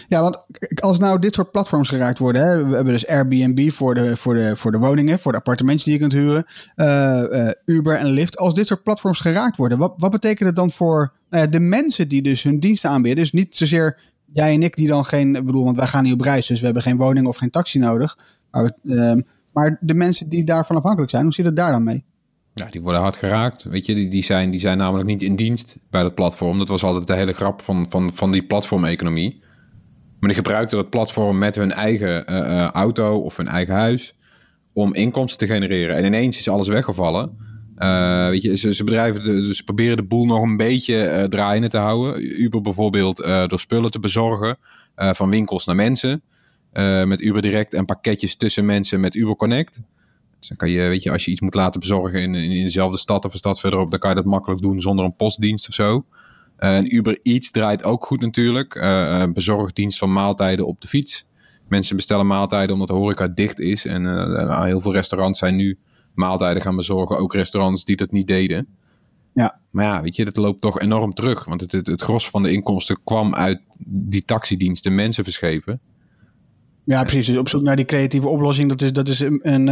Ja, 0.08 0.22
want 0.22 0.46
als 0.80 1.00
nou 1.00 1.20
dit 1.20 1.34
soort 1.34 1.52
platforms 1.52 1.90
geraakt 1.90 2.20
worden, 2.20 2.42
hè, 2.42 2.66
we 2.66 2.76
hebben 2.76 2.94
dus 2.94 3.08
Airbnb 3.08 3.70
voor 3.72 3.94
de, 3.94 4.18
voor 4.18 4.34
de, 4.34 4.56
voor 4.56 4.72
de 4.72 4.78
woningen, 4.78 5.20
voor 5.20 5.32
de 5.32 5.38
appartementen 5.38 5.84
die 5.86 5.94
je 5.94 6.00
kunt 6.00 6.12
huren, 6.12 6.46
uh, 6.76 7.22
uh, 7.32 7.50
Uber 7.66 7.96
en 7.96 8.06
Lyft. 8.06 8.38
Als 8.38 8.54
dit 8.54 8.68
soort 8.68 8.84
platforms 8.84 9.20
geraakt 9.20 9.58
worden, 9.58 9.78
wat, 9.78 9.94
wat 9.98 10.12
betekent 10.12 10.48
het 10.48 10.56
dan 10.56 10.72
voor 10.72 11.14
nou 11.30 11.50
de 11.50 11.60
mensen 11.60 12.08
die 12.08 12.22
dus 12.22 12.44
hun 12.44 12.60
diensten 12.60 12.90
aanbieden? 12.90 13.24
Dus 13.24 13.32
niet 13.32 13.56
zozeer 13.56 14.00
jij 14.34 14.54
en 14.54 14.64
ik 14.64 14.76
die 14.76 14.88
dan 14.88 15.06
geen, 15.06 15.36
ik 15.36 15.46
bedoel, 15.46 15.64
want 15.64 15.78
wij 15.78 15.88
gaan 15.88 16.04
niet 16.04 16.14
op 16.14 16.22
reis, 16.22 16.48
dus 16.48 16.60
we 16.60 16.66
hebben 16.66 16.84
geen 16.84 16.98
woning 16.98 17.28
of 17.28 17.38
geen 17.38 17.50
taxi 17.50 17.80
nodig. 17.80 18.18
Maar, 18.52 18.72
uh, 18.84 19.14
maar 19.54 19.78
de 19.82 19.94
mensen 19.94 20.30
die 20.30 20.44
daarvan 20.44 20.76
afhankelijk 20.76 21.12
zijn, 21.12 21.24
hoe 21.24 21.34
zit 21.34 21.46
het 21.46 21.56
daar 21.56 21.72
dan 21.72 21.84
mee? 21.84 22.04
Ja, 22.54 22.66
die 22.70 22.82
worden 22.82 23.02
hard 23.02 23.18
geraakt. 23.18 23.64
Weet 23.64 23.86
je, 23.86 23.96
die, 23.96 24.10
die, 24.10 24.24
zijn, 24.24 24.52
die 24.52 24.60
zijn 24.60 24.78
namelijk 24.78 25.08
niet 25.08 25.22
in 25.22 25.36
dienst 25.36 25.78
bij 25.90 26.02
dat 26.02 26.16
platform. 26.16 26.58
Dat 26.58 26.68
was 26.68 26.84
altijd 26.84 27.08
de 27.08 27.16
hele 27.16 27.34
grap 27.34 27.62
van, 27.62 27.86
van, 27.90 28.12
van 28.14 28.32
die 28.32 28.44
platformeconomie. 28.44 29.44
Maar 30.26 30.34
die 30.34 30.44
gebruikten 30.44 30.78
dat 30.78 30.90
platform 30.90 31.38
met 31.38 31.56
hun 31.56 31.72
eigen 31.72 32.32
uh, 32.32 32.38
uh, 32.38 32.70
auto 32.72 33.18
of 33.18 33.38
hun 33.38 33.48
eigen 33.48 33.74
huis 33.74 34.16
om 34.74 34.94
inkomsten 34.94 35.48
te 35.48 35.54
genereren. 35.54 35.96
En 35.96 36.06
ineens 36.06 36.38
is 36.38 36.50
alles 36.50 36.68
weggevallen. 36.68 37.38
Uh, 37.78 38.28
weet 38.30 38.42
je, 38.42 38.58
ze, 38.58 38.74
ze, 38.74 38.84
bedrijven 38.84 39.24
de, 39.24 39.56
ze 39.56 39.64
proberen 39.64 39.98
de 39.98 40.04
boel 40.04 40.26
nog 40.26 40.42
een 40.42 40.58
beetje 40.58 41.26
draaiende 41.30 41.68
te 41.68 41.78
houden. 41.78 42.42
Uber 42.42 42.62
bijvoorbeeld 42.62 43.18
door 43.48 43.60
spullen 43.60 43.92
te 43.92 44.00
bezorgen 44.00 44.58
van 44.96 45.30
winkels 45.30 45.66
naar 45.66 45.76
mensen. 45.76 46.22
met 47.06 47.22
Uber 47.22 47.42
Direct 47.42 47.74
en 47.74 47.86
pakketjes 47.86 48.36
tussen 48.36 48.66
mensen 48.66 49.00
met 49.00 49.16
Uber 49.16 49.36
Connect. 49.36 49.82
Dus 50.40 50.48
dan 50.48 50.58
kan 50.58 50.70
je, 50.70 50.88
weet 50.88 51.04
je, 51.04 51.12
als 51.12 51.26
je 51.26 51.32
iets 51.32 51.42
moet 51.42 51.56
laten 51.56 51.80
bezorgen 51.80 52.22
in, 52.22 52.36
in, 52.36 52.52
in 52.52 52.64
dezelfde 52.64 52.98
stad 52.98 53.26
of 53.26 53.32
een 53.32 53.38
stad 53.38 53.60
verderop, 53.60 53.90
dan 53.90 54.00
kan 54.00 54.10
je 54.10 54.16
dat 54.16 54.26
makkelijk 54.26 54.62
doen 54.62 54.82
zonder 54.82 55.06
een 55.06 55.16
postdienst 55.16 55.68
of 55.68 55.74
zo. 55.74 56.06
Uh, 56.60 56.76
en 56.76 56.96
Uber 56.96 57.20
Eats 57.24 57.52
draait 57.52 57.84
ook 57.84 58.06
goed 58.06 58.22
natuurlijk. 58.22 58.76
Uh, 58.76 59.24
bezorgdienst 59.34 59.98
van 59.98 60.14
maaltijden 60.14 60.66
op 60.66 60.82
de 60.82 60.88
fiets. 60.88 61.26
Mensen 61.68 61.96
bestellen 61.96 62.28
maaltijden 62.28 62.74
omdat 62.74 62.88
de 62.88 62.94
horeca 62.94 63.28
dicht 63.28 63.60
is. 63.60 63.86
En 63.86 64.04
uh, 64.04 64.64
heel 64.64 64.80
veel 64.80 64.94
restaurants 64.94 65.40
zijn 65.40 65.56
nu 65.56 65.78
maaltijden 66.14 66.62
gaan 66.62 66.76
bezorgen. 66.76 67.18
Ook 67.18 67.34
restaurants 67.34 67.86
die 67.86 67.96
dat 67.96 68.12
niet 68.12 68.28
deden. 68.28 68.68
Ja. 69.34 69.60
Maar 69.72 69.86
ja, 69.86 70.02
weet 70.02 70.16
je, 70.16 70.26
dat 70.26 70.38
loopt 70.38 70.62
toch 70.62 70.80
enorm 70.80 71.14
terug. 71.14 71.46
Want 71.46 71.62
het, 71.62 71.72
het, 71.72 71.88
het 71.88 72.02
gros 72.02 72.30
van 72.30 72.44
de 72.44 72.52
inkomsten 72.52 72.98
kwam 73.04 73.36
uit 73.36 73.62
die 73.88 74.26
taxidiensten 74.26 74.96
mensen 74.96 75.24
verschepen. 75.24 75.80
Ja, 76.84 77.04
precies. 77.04 77.26
Dus 77.26 77.38
op 77.38 77.50
zoek 77.50 77.62
naar 77.62 77.76
die 77.76 77.86
creatieve 77.86 78.28
oplossing, 78.28 78.70
dat 78.70 78.82
is, 78.82 78.94
dat 78.94 79.08
is 79.08 79.20
een, 79.20 79.40
een, 79.42 79.68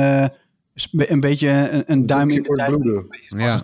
een 0.90 1.20
beetje 1.20 1.50
een, 1.50 1.84
een 1.86 2.06
duim 2.06 2.30
in 2.30 2.42
de 2.42 3.06
Ja. 3.28 3.62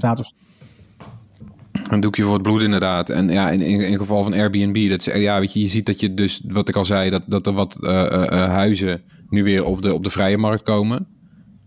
Een 1.84 2.00
doekje 2.00 2.24
voor 2.24 2.34
het 2.34 2.42
bloed, 2.42 2.62
inderdaad. 2.62 3.10
En 3.10 3.30
ja, 3.30 3.50
in, 3.50 3.62
in, 3.62 3.98
geval 3.98 4.24
van 4.24 4.34
Airbnb, 4.34 4.90
dat, 4.90 5.04
ja, 5.04 5.40
weet 5.40 5.54
je, 5.54 5.60
je 5.60 5.68
ziet 5.68 5.86
dat 5.86 6.00
je 6.00 6.14
dus, 6.14 6.42
wat 6.48 6.70
ik 6.70 6.76
al 6.76 6.86
zei, 6.86 7.10
dat, 7.10 7.24
dat 7.26 7.48
er 7.48 7.54
wat 7.54 7.78
uh, 7.80 7.90
uh, 7.90 8.30
huizen 8.30 9.02
nu 9.30 9.44
weer 9.44 9.64
op 9.64 9.82
de, 9.82 9.94
op 9.94 10.04
de 10.04 10.10
vrije 10.10 10.38
markt 10.38 10.64
komen. 10.64 11.08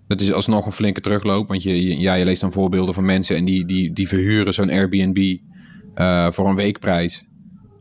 Dat 0.08 0.20
is 0.20 0.32
alsnog 0.32 0.66
een 0.66 0.72
flinke 0.72 1.00
terugloop, 1.00 1.48
want 1.48 1.62
je, 1.62 2.00
ja, 2.00 2.14
je 2.14 2.24
leest 2.24 2.40
dan 2.40 2.52
voorbeelden 2.52 2.94
van 2.94 3.04
mensen 3.04 3.36
en 3.36 3.44
die, 3.44 3.64
die, 3.64 3.92
die 3.92 4.08
verhuren 4.08 4.54
zo'n 4.54 4.70
Airbnb 4.70 5.36
voor 6.30 6.48
een 6.48 6.56
weekprijs. 6.56 7.24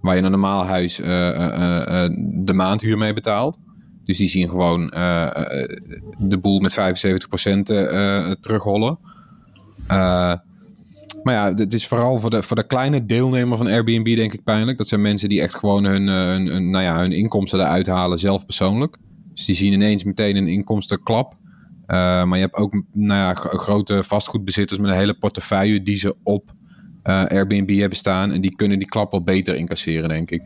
Waar 0.01 0.15
je 0.15 0.21
een 0.21 0.31
normaal 0.31 0.65
huis 0.65 0.95
de 0.95 2.53
maandhuur 2.53 2.97
mee 2.97 3.13
betaalt. 3.13 3.57
Dus 4.05 4.17
die 4.17 4.27
zien 4.27 4.49
gewoon 4.49 4.87
de 6.17 6.37
boel 6.41 6.59
met 6.59 6.73
75% 6.73 6.75
terugrollen. 8.39 8.97
Maar 11.23 11.33
ja, 11.33 11.53
het 11.53 11.73
is 11.73 11.87
vooral 11.87 12.17
voor 12.17 12.29
de, 12.29 12.43
voor 12.43 12.55
de 12.55 12.67
kleine 12.67 13.05
deelnemer 13.05 13.57
van 13.57 13.67
Airbnb 13.67 14.15
denk 14.15 14.33
ik 14.33 14.43
pijnlijk. 14.43 14.77
Dat 14.77 14.87
zijn 14.87 15.01
mensen 15.01 15.29
die 15.29 15.41
echt 15.41 15.55
gewoon 15.55 15.83
hun, 15.83 16.09
eh, 16.09 16.59
nou 16.59 16.83
ja, 16.83 16.97
hun 16.97 17.11
inkomsten 17.11 17.59
eruit 17.59 17.87
halen 17.87 18.19
zelf 18.19 18.45
persoonlijk. 18.45 18.97
Dus 19.33 19.45
die 19.45 19.55
zien 19.55 19.73
ineens 19.73 20.03
meteen 20.03 20.35
een 20.35 20.47
inkomstenklap. 20.47 21.33
Uh, 21.33 21.97
maar 21.97 22.37
je 22.37 22.43
hebt 22.43 22.55
ook 22.55 22.83
nou 22.93 23.19
ja, 23.19 23.33
grote 23.33 24.03
vastgoedbezitters 24.03 24.79
met 24.79 24.89
een 24.89 24.95
hele 24.97 25.13
portefeuille 25.13 25.81
die 25.81 25.95
ze 25.95 26.15
op 26.23 26.51
uh, 27.03 27.25
Airbnb 27.25 27.79
hebben 27.79 27.97
staan. 27.97 28.31
En 28.31 28.41
die 28.41 28.55
kunnen 28.55 28.79
die 28.79 28.87
klap 28.87 29.11
wel 29.11 29.23
beter 29.23 29.55
incasseren, 29.55 30.09
denk 30.09 30.31
ik. 30.31 30.41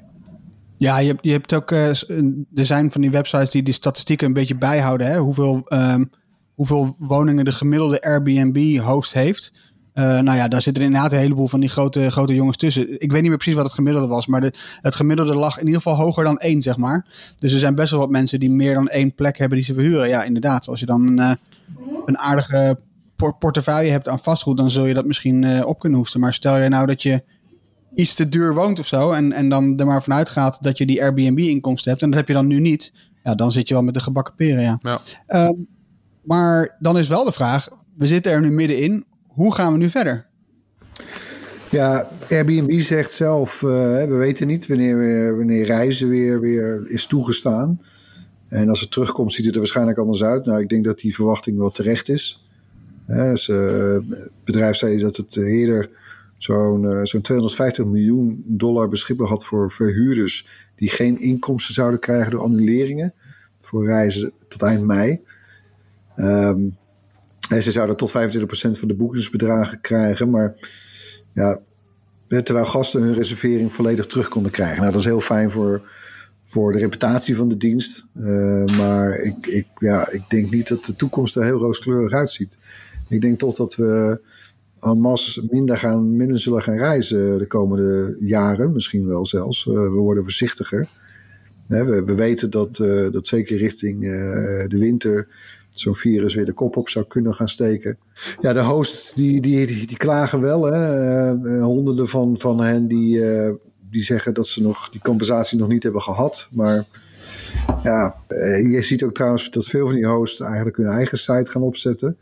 Ja, 0.78 1.00
je 1.00 1.08
hebt, 1.08 1.24
je 1.24 1.32
hebt 1.32 1.54
ook, 1.54 1.72
er 1.72 2.06
zijn 2.54 2.92
van 2.92 3.02
die 3.02 3.10
websites 3.10 3.52
die 3.52 3.64
die 3.64 3.74
statistieken 3.74 4.28
een 4.28 4.34
beetje 4.34 4.58
bijhouden. 4.58 5.08
Hè? 5.08 5.18
Hoeveel, 5.18 5.62
um, 5.74 6.10
hoeveel 6.54 6.96
woningen 7.00 7.46
de 7.46 7.52
gemiddelde 7.52 8.02
Airbnb-host 8.02 9.14
heeft. 9.14 9.54
Uh, 9.96 10.20
nou 10.20 10.38
ja, 10.38 10.48
daar 10.48 10.62
zitten 10.62 10.84
inderdaad 10.84 11.12
een 11.12 11.18
heleboel 11.18 11.48
van 11.48 11.60
die 11.60 11.70
grote, 11.70 12.12
grote 12.12 12.36
jongens 12.36 12.58
tussen. 12.58 13.02
Ik 13.02 13.12
weet 13.12 13.22
niet 13.22 13.30
meer 13.30 13.38
precies 13.38 13.56
wat 13.56 13.64
het 13.64 13.74
gemiddelde 13.74 14.08
was, 14.08 14.28
maar 14.28 14.42
de, 14.42 14.54
het 14.82 14.96
gemiddelde 14.96 15.36
lag 15.36 15.58
in 15.58 15.66
ieder 15.66 15.82
geval 15.82 15.98
hoger 15.98 16.24
dan 16.24 16.38
één, 16.38 16.62
zeg 16.62 16.78
maar. 16.78 17.06
Dus 17.38 17.54
er 17.54 17.60
zijn 17.60 17.76
best 17.76 17.92
wel 17.92 18.00
wat 18.00 18.10
mensen 18.10 18.40
die 18.40 18.52
meer 18.52 18.74
dan 18.74 18.88
één 18.88 19.14
plek 19.14 19.38
hebben 19.38 19.58
die 19.58 19.66
ze 19.66 19.74
verhuren. 19.74 20.08
Ja, 20.08 20.24
inderdaad. 20.24 20.68
Als 20.68 20.80
je 20.80 20.86
dan 20.86 21.08
een, 21.08 21.18
uh, 21.18 21.32
een 22.06 22.18
aardige 22.18 22.80
portefeuille 23.40 23.92
hebt 23.92 24.08
aan 24.08 24.20
vastgoed, 24.20 24.58
dan 24.58 24.70
zul 24.70 24.86
je 24.86 24.94
dat 24.94 25.06
misschien 25.06 25.44
uh, 25.44 25.66
op 25.66 25.80
kunnen 25.80 26.00
hoesten. 26.00 26.20
Maar 26.20 26.34
stel 26.34 26.58
je 26.58 26.70
nou 26.70 26.86
dat 26.86 27.04
je 27.04 27.24
iets 27.94 28.16
te 28.16 28.30
duur 28.30 28.54
woont 28.54 28.80
of 28.80 28.88
zo, 28.88 29.12
en, 29.12 29.32
en 29.32 29.50
dan 29.50 29.80
er 29.80 29.86
maar 29.86 30.04
vanuit 30.04 30.30
gaat 30.30 30.58
dat 30.64 30.78
je 30.78 30.86
die 30.86 31.02
Airbnb-inkomsten 31.02 31.92
hebt, 31.92 32.04
en 32.04 32.10
dat 32.10 32.20
heb 32.20 32.28
je 32.28 32.34
dan 32.34 32.48
nu 32.48 32.60
niet, 32.60 32.94
ja, 33.24 33.36
dan 33.36 33.52
zit 33.52 33.68
je 33.68 33.74
wel 33.74 33.84
met 33.84 33.94
de 33.94 34.00
gebakken 34.00 34.36
peren, 34.36 34.64
ja. 34.64 34.80
ja. 34.82 35.00
Uh, 35.28 35.58
maar 36.24 36.76
dan 36.80 36.98
is 36.98 37.08
wel 37.08 37.24
de 37.24 37.32
vraag, 37.32 37.68
we 37.98 38.08
zitten 38.08 38.32
er 38.32 38.42
nu 38.42 38.52
middenin 38.52 39.06
hoe 39.36 39.54
gaan 39.54 39.72
we 39.72 39.78
nu 39.78 39.90
verder? 39.90 40.26
Ja, 41.70 42.10
Airbnb 42.30 42.80
zegt 42.80 43.12
zelf, 43.12 43.62
uh, 43.62 43.70
we 44.04 44.16
weten 44.16 44.48
niet 44.48 44.68
wanneer, 44.68 44.98
weer, 44.98 45.38
wanneer 45.38 45.66
reizen 45.66 46.10
weer, 46.10 46.40
weer 46.40 46.84
is 46.86 47.06
toegestaan. 47.06 47.82
En 48.48 48.70
als 48.70 48.80
het 48.80 48.92
terugkomt, 48.92 49.34
ziet 49.34 49.46
het 49.46 49.54
er 49.54 49.60
waarschijnlijk 49.60 49.98
anders 49.98 50.24
uit. 50.24 50.46
Nou, 50.46 50.60
ik 50.60 50.70
denk 50.70 50.86
dat 50.86 51.00
die 51.00 51.16
verwachting 51.16 51.58
wel 51.58 51.70
terecht 51.70 52.10
is. 52.10 52.46
dus, 53.08 53.48
uh, 53.48 53.94
het 53.94 54.32
bedrijf 54.44 54.76
zei 54.76 54.98
dat 54.98 55.18
het 55.18 55.36
eerder 55.36 55.90
zo'n 56.38 56.84
uh, 56.84 57.04
zo'n 57.04 57.22
250 57.22 57.86
miljoen 57.86 58.44
dollar 58.48 58.90
beschikbaar 58.90 59.28
had 59.28 59.46
voor 59.46 59.72
verhuurders 59.72 60.48
die 60.76 60.90
geen 60.90 61.20
inkomsten 61.20 61.74
zouden 61.74 62.00
krijgen 62.00 62.32
door 62.32 62.42
annuleringen 62.42 63.14
voor 63.62 63.86
reizen 63.86 64.32
tot 64.48 64.62
eind 64.62 64.84
mei. 64.84 65.22
Um, 66.16 66.78
ze 67.50 67.72
zouden 67.72 67.98
tot 67.98 68.10
25% 68.10 68.14
van 68.80 68.88
de 68.88 68.96
boekingsbedragen 68.96 69.82
krijgen. 69.82 70.30
Maar 70.30 70.56
ja, 71.32 71.60
terwijl 72.28 72.66
gasten 72.66 73.02
hun 73.02 73.14
reservering 73.14 73.74
volledig 73.74 74.06
terug 74.06 74.28
konden 74.28 74.52
krijgen. 74.52 74.80
Nou, 74.80 74.92
dat 74.92 75.02
is 75.02 75.08
heel 75.08 75.22
fijn 75.22 75.52
voor, 75.52 75.82
voor 76.46 76.72
de 76.72 76.80
reputatie 76.80 77.36
van 77.36 77.50
de 77.50 77.58
dienst. 77.58 78.06
Uh, 78.16 78.66
maar 78.78 79.20
ik, 79.20 79.48
ik, 79.48 79.68
ja, 79.80 80.12
ik 80.12 80.22
denk 80.30 80.52
niet 80.52 80.68
dat 80.68 80.86
de 80.86 80.96
toekomst 80.96 81.36
er 81.36 81.44
heel 81.44 81.60
rooskleurig 81.60 82.12
uitziet. 82.12 82.58
Ik 83.10 83.22
denk 83.22 83.40
toch 83.40 83.56
dat 83.56 83.76
we 83.76 84.20
en 84.80 85.00
masse 85.00 85.48
minder, 85.50 85.78
gaan, 85.78 86.16
minder 86.16 86.40
zullen 86.40 86.62
gaan 86.62 86.78
reizen 86.78 87.38
de 87.38 87.48
komende 87.48 88.18
jaren. 88.20 88.74
Misschien 88.74 89.06
wel 89.06 89.26
zelfs. 89.26 89.66
Uh, 89.66 89.74
we 89.74 89.90
worden 89.90 90.24
voorzichtiger. 90.24 90.90
we, 91.68 92.04
we, 92.06 92.16
weten 92.16 92.50
dat, 92.50 92.80
uh, 92.80 93.12
dat 93.12 93.28
zeker 93.28 93.58
richting 93.58 94.02
de 94.68 94.78
winter 94.78 95.28
zo'n 95.80 95.96
virus 95.96 96.36
weer 96.36 96.46
de 96.46 96.54
kop 96.54 96.78
op 96.78 96.90
zou 96.90 97.06
kunnen 97.06 97.34
gaan 97.34 97.50
steken. 97.50 97.98
Ja, 98.40 98.54
de 98.54 98.62
hosts 98.62 99.14
die, 99.14 99.42
die, 99.42 99.66
die, 99.66 99.98
klagen 99.98 100.42
wel. 100.42 100.64
Hè. 100.64 101.34
Uh, 101.36 101.64
honderden 101.64 102.08
van, 102.08 102.38
van 102.38 102.62
hen 102.62 102.88
die, 102.88 103.18
uh, 103.18 103.52
die 103.90 104.04
zeggen 104.04 104.34
dat 104.34 104.48
ze 104.48 104.62
nog 104.62 104.90
die 104.90 105.02
compensatie 105.02 105.58
nog 105.58 105.68
niet 105.68 105.84
hebben 105.84 106.02
gehad. 106.02 106.48
Maar 106.52 106.86
ja, 107.84 108.16
je 108.72 108.82
ziet 108.82 109.04
ook 109.04 109.14
trouwens 109.14 109.50
dat 109.52 109.66
veel 109.66 109.86
van 109.86 109.96
die 109.96 110.08
hosts 110.08 110.40
eigenlijk 110.40 110.78
hun 110.78 110.86
eigen 110.86 111.18
site 111.18 111.52
gaan 111.52 111.62
opzetten. 111.62 112.18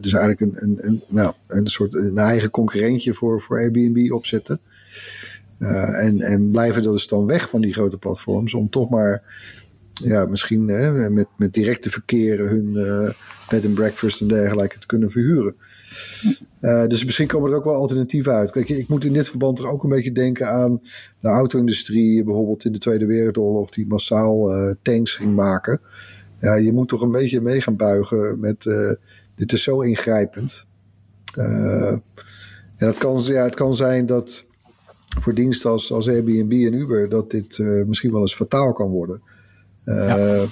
dus 0.00 0.12
eigenlijk 0.12 0.40
een, 0.40 0.52
een, 0.54 0.76
een, 0.86 1.02
nou, 1.08 1.32
een 1.46 1.66
soort 1.66 1.94
een 1.94 2.18
eigen 2.18 2.50
concurrentje 2.50 3.14
voor, 3.14 3.40
voor 3.40 3.58
Airbnb 3.58 4.12
opzetten. 4.12 4.60
en, 5.58 6.20
en 6.20 6.50
blijven 6.50 6.82
dus 6.82 7.08
dan 7.08 7.26
weg 7.26 7.48
van 7.48 7.60
die 7.60 7.72
grote 7.72 7.98
platforms 7.98 8.54
om 8.54 8.70
toch 8.70 8.90
maar 8.90 9.22
ja, 9.92 10.26
misschien 10.26 10.68
hè, 10.68 11.10
met, 11.10 11.26
met 11.36 11.54
directe 11.54 11.90
verkeren 11.90 12.48
hun 12.48 12.70
uh, 12.74 13.10
bed 13.48 13.64
and 13.64 13.74
breakfast 13.74 14.20
en 14.20 14.28
dergelijke 14.28 14.78
te 14.78 14.86
kunnen 14.86 15.10
verhuren. 15.10 15.54
Uh, 16.60 16.86
dus 16.86 17.04
misschien 17.04 17.26
komen 17.26 17.50
er 17.50 17.56
ook 17.56 17.64
wel 17.64 17.74
alternatieven 17.74 18.32
uit. 18.32 18.50
Kijk, 18.50 18.68
ik 18.68 18.88
moet 18.88 19.04
in 19.04 19.12
dit 19.12 19.28
verband 19.28 19.56
toch 19.56 19.70
ook 19.70 19.82
een 19.82 19.90
beetje 19.90 20.12
denken 20.12 20.48
aan 20.48 20.80
de 21.20 21.28
auto-industrie, 21.28 22.24
bijvoorbeeld 22.24 22.64
in 22.64 22.72
de 22.72 22.78
Tweede 22.78 23.06
Wereldoorlog, 23.06 23.70
die 23.70 23.86
massaal 23.86 24.56
uh, 24.56 24.74
tanks 24.82 25.14
ging 25.14 25.34
maken. 25.34 25.80
Ja, 26.40 26.54
je 26.54 26.72
moet 26.72 26.88
toch 26.88 27.02
een 27.02 27.12
beetje 27.12 27.40
mee 27.40 27.60
gaan 27.60 27.76
buigen 27.76 28.40
met 28.40 28.62
dit 29.34 29.52
is 29.52 29.62
zo 29.62 29.80
ingrijpend. 29.80 30.66
ja, 31.34 32.02
het, 32.76 32.98
kan, 32.98 33.22
ja, 33.22 33.44
het 33.44 33.54
kan 33.54 33.74
zijn 33.74 34.06
dat 34.06 34.46
voor 35.20 35.34
diensten 35.34 35.70
als, 35.70 35.92
als 35.92 36.08
Airbnb 36.08 36.52
en 36.52 36.72
Uber, 36.72 37.08
dat 37.08 37.30
dit 37.30 37.58
misschien 37.58 38.12
wel 38.12 38.20
eens 38.20 38.34
fataal 38.34 38.72
kan 38.72 38.90
worden. 38.90 39.22
Ja. 39.84 40.46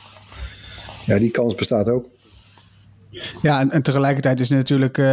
ja. 1.06 1.18
die 1.18 1.30
kans 1.30 1.54
bestaat 1.54 1.88
ook. 1.88 2.06
Ja, 3.42 3.60
en, 3.60 3.70
en 3.70 3.82
tegelijkertijd 3.82 4.40
is 4.40 4.48
het 4.48 4.58
natuurlijk, 4.58 4.98
uh, 4.98 5.06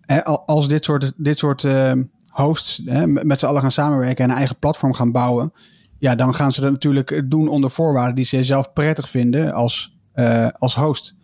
hè, 0.00 0.24
als 0.24 0.68
dit 0.68 0.84
soort, 0.84 1.12
dit 1.16 1.38
soort 1.38 1.62
uh, 1.62 1.92
hosts 2.28 2.82
hè, 2.84 3.06
met 3.06 3.38
z'n 3.38 3.46
allen 3.46 3.62
gaan 3.62 3.72
samenwerken 3.72 4.24
en 4.24 4.30
een 4.30 4.36
eigen 4.36 4.58
platform 4.58 4.92
gaan 4.92 5.12
bouwen, 5.12 5.52
ja, 5.98 6.14
dan 6.14 6.34
gaan 6.34 6.52
ze 6.52 6.60
dat 6.60 6.70
natuurlijk 6.70 7.22
doen 7.24 7.48
onder 7.48 7.70
voorwaarden 7.70 8.14
die 8.14 8.24
ze 8.24 8.44
zelf 8.44 8.72
prettig 8.72 9.08
vinden 9.08 9.52
als, 9.52 9.98
uh, 10.14 10.48
als 10.52 10.74
host. 10.74 11.14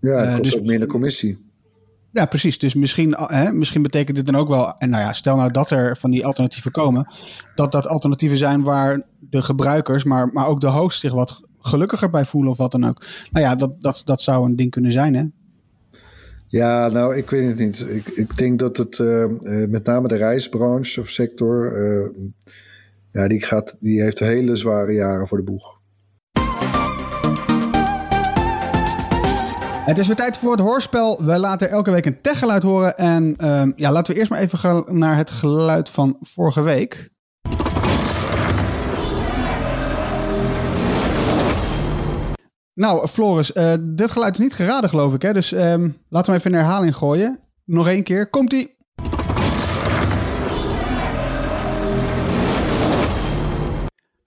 Ja, 0.00 0.24
dat 0.24 0.38
kost 0.38 0.50
dus, 0.50 0.60
ook 0.60 0.66
meer 0.66 0.80
de 0.80 0.86
commissie. 0.86 1.49
Ja, 2.12 2.26
precies. 2.26 2.58
Dus 2.58 2.74
misschien, 2.74 3.14
hè, 3.16 3.52
misschien 3.52 3.82
betekent 3.82 4.16
dit 4.16 4.26
dan 4.26 4.36
ook 4.36 4.48
wel, 4.48 4.74
en 4.78 4.90
nou 4.90 5.02
ja, 5.02 5.12
stel 5.12 5.36
nou 5.36 5.52
dat 5.52 5.70
er 5.70 5.96
van 5.96 6.10
die 6.10 6.26
alternatieven 6.26 6.70
komen, 6.70 7.06
dat 7.54 7.72
dat 7.72 7.86
alternatieven 7.86 8.38
zijn 8.38 8.62
waar 8.62 9.02
de 9.18 9.42
gebruikers, 9.42 10.04
maar, 10.04 10.30
maar 10.32 10.46
ook 10.46 10.60
de 10.60 10.70
host 10.70 11.00
zich 11.00 11.12
wat 11.12 11.40
gelukkiger 11.58 12.10
bij 12.10 12.24
voelen 12.24 12.50
of 12.50 12.56
wat 12.56 12.72
dan 12.72 12.86
ook. 12.86 13.04
Nou 13.30 13.44
ja, 13.44 13.54
dat, 13.54 13.80
dat, 13.80 14.02
dat 14.04 14.22
zou 14.22 14.44
een 14.44 14.56
ding 14.56 14.70
kunnen 14.70 14.92
zijn, 14.92 15.14
hè? 15.14 15.24
Ja, 16.46 16.88
nou, 16.88 17.16
ik 17.16 17.30
weet 17.30 17.48
het 17.48 17.58
niet. 17.58 17.86
Ik, 17.88 18.06
ik 18.06 18.38
denk 18.38 18.58
dat 18.58 18.76
het 18.76 18.98
uh, 18.98 19.24
met 19.68 19.84
name 19.84 20.08
de 20.08 20.16
reisbranche 20.16 21.00
of 21.00 21.08
sector, 21.08 21.72
ja, 23.10 23.28
die, 23.28 23.42
gaat, 23.42 23.76
die 23.80 24.02
heeft 24.02 24.18
hele 24.18 24.56
zware 24.56 24.92
jaren 24.92 25.28
voor 25.28 25.38
de 25.38 25.44
boeg. 25.44 25.79
Het 29.90 29.98
is 29.98 30.06
weer 30.06 30.16
tijd 30.16 30.38
voor 30.38 30.50
het 30.50 30.60
hoorspel. 30.60 31.24
We 31.24 31.38
laten 31.38 31.70
elke 31.70 31.90
week 31.90 32.06
een 32.06 32.20
techgeluid 32.20 32.62
horen. 32.62 32.96
En 32.96 33.34
uh, 33.38 33.62
ja, 33.76 33.92
laten 33.92 34.12
we 34.12 34.18
eerst 34.18 34.30
maar 34.30 34.40
even 34.40 34.58
gaan 34.58 34.84
naar 34.88 35.16
het 35.16 35.30
geluid 35.30 35.88
van 35.88 36.16
vorige 36.20 36.62
week. 36.62 37.10
Nou, 42.74 43.08
Floris, 43.08 43.54
uh, 43.54 43.74
dit 43.80 44.10
geluid 44.10 44.32
is 44.34 44.40
niet 44.40 44.54
geraden, 44.54 44.90
geloof 44.90 45.14
ik. 45.14 45.22
Hè? 45.22 45.32
Dus 45.32 45.52
um, 45.52 45.96
laten 46.08 46.32
we 46.32 46.38
even 46.38 46.52
een 46.52 46.58
herhaling 46.58 46.96
gooien. 46.96 47.38
Nog 47.64 47.88
één 47.88 48.02
keer. 48.02 48.30
Komt-ie. 48.30 48.79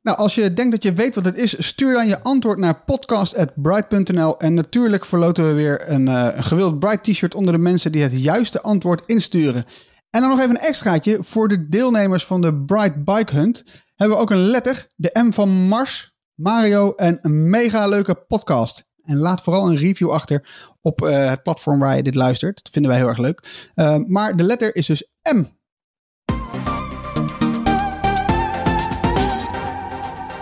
Nou, 0.04 0.18
als 0.18 0.36
je 0.36 0.54
denkt 0.54 0.72
dat 0.72 0.84
je 0.84 0.94
weet 0.94 1.16
wat 1.16 1.26
het 1.26 1.36
is, 1.36 1.68
stuur 1.68 1.94
dan 1.94 2.08
je 2.08 2.22
antwoord 2.22 2.58
naar 2.58 2.84
podcast.bright.nl. 2.84 4.40
En 4.40 4.54
natuurlijk 4.54 5.06
verloten 5.06 5.48
we 5.48 5.54
weer 5.54 5.90
een, 5.90 6.08
uh, 6.08 6.30
een 6.34 6.44
gewild 6.44 6.80
Bright 6.80 7.04
t-shirt 7.04 7.36
onder 7.36 7.54
de 7.54 7.60
mensen 7.60 7.92
die 7.92 8.02
het 8.02 8.12
juiste 8.12 8.62
antwoord 8.62 9.06
insturen. 9.06 9.66
En 10.10 10.22
dan 10.22 10.30
nog 10.30 10.40
even 10.40 10.50
een 10.50 10.62
extraatje. 10.62 11.24
Voor 11.24 11.48
de 11.48 11.70
deelnemers 11.70 12.26
van 12.26 12.42
de 12.42 12.56
Bright 12.56 13.04
Bike 13.04 13.36
Hunt 13.36 13.64
hebben 13.96 14.18
we 14.18 14.24
ook 14.24 14.32
een 14.32 14.48
letter, 14.48 14.88
de 14.96 15.20
M 15.24 15.32
van 15.32 15.50
Mars, 15.50 16.14
Mario 16.34 16.94
en 16.94 17.20
een 17.22 17.50
mega 17.50 17.88
leuke 17.88 18.16
podcast. 18.16 18.84
En 19.04 19.18
laat 19.18 19.42
vooral 19.42 19.70
een 19.70 19.78
review 19.78 20.12
achter 20.12 20.50
op 20.82 21.02
uh, 21.02 21.30
het 21.30 21.44
platform 21.44 21.80
waar 21.80 21.96
je 21.96 22.04
dit 22.04 22.16
luistert. 22.16 22.64
Dat 22.64 22.74
vinden 22.74 22.92
wij 22.92 23.00
heel 23.00 23.10
erg 23.10 23.18
leuk. 23.18 23.70
Uh, 23.76 23.98
maar 23.98 24.38
de 24.38 24.44
letter 24.44 24.76
is 24.76 24.86
dus 24.86 25.08
M. 25.34 25.44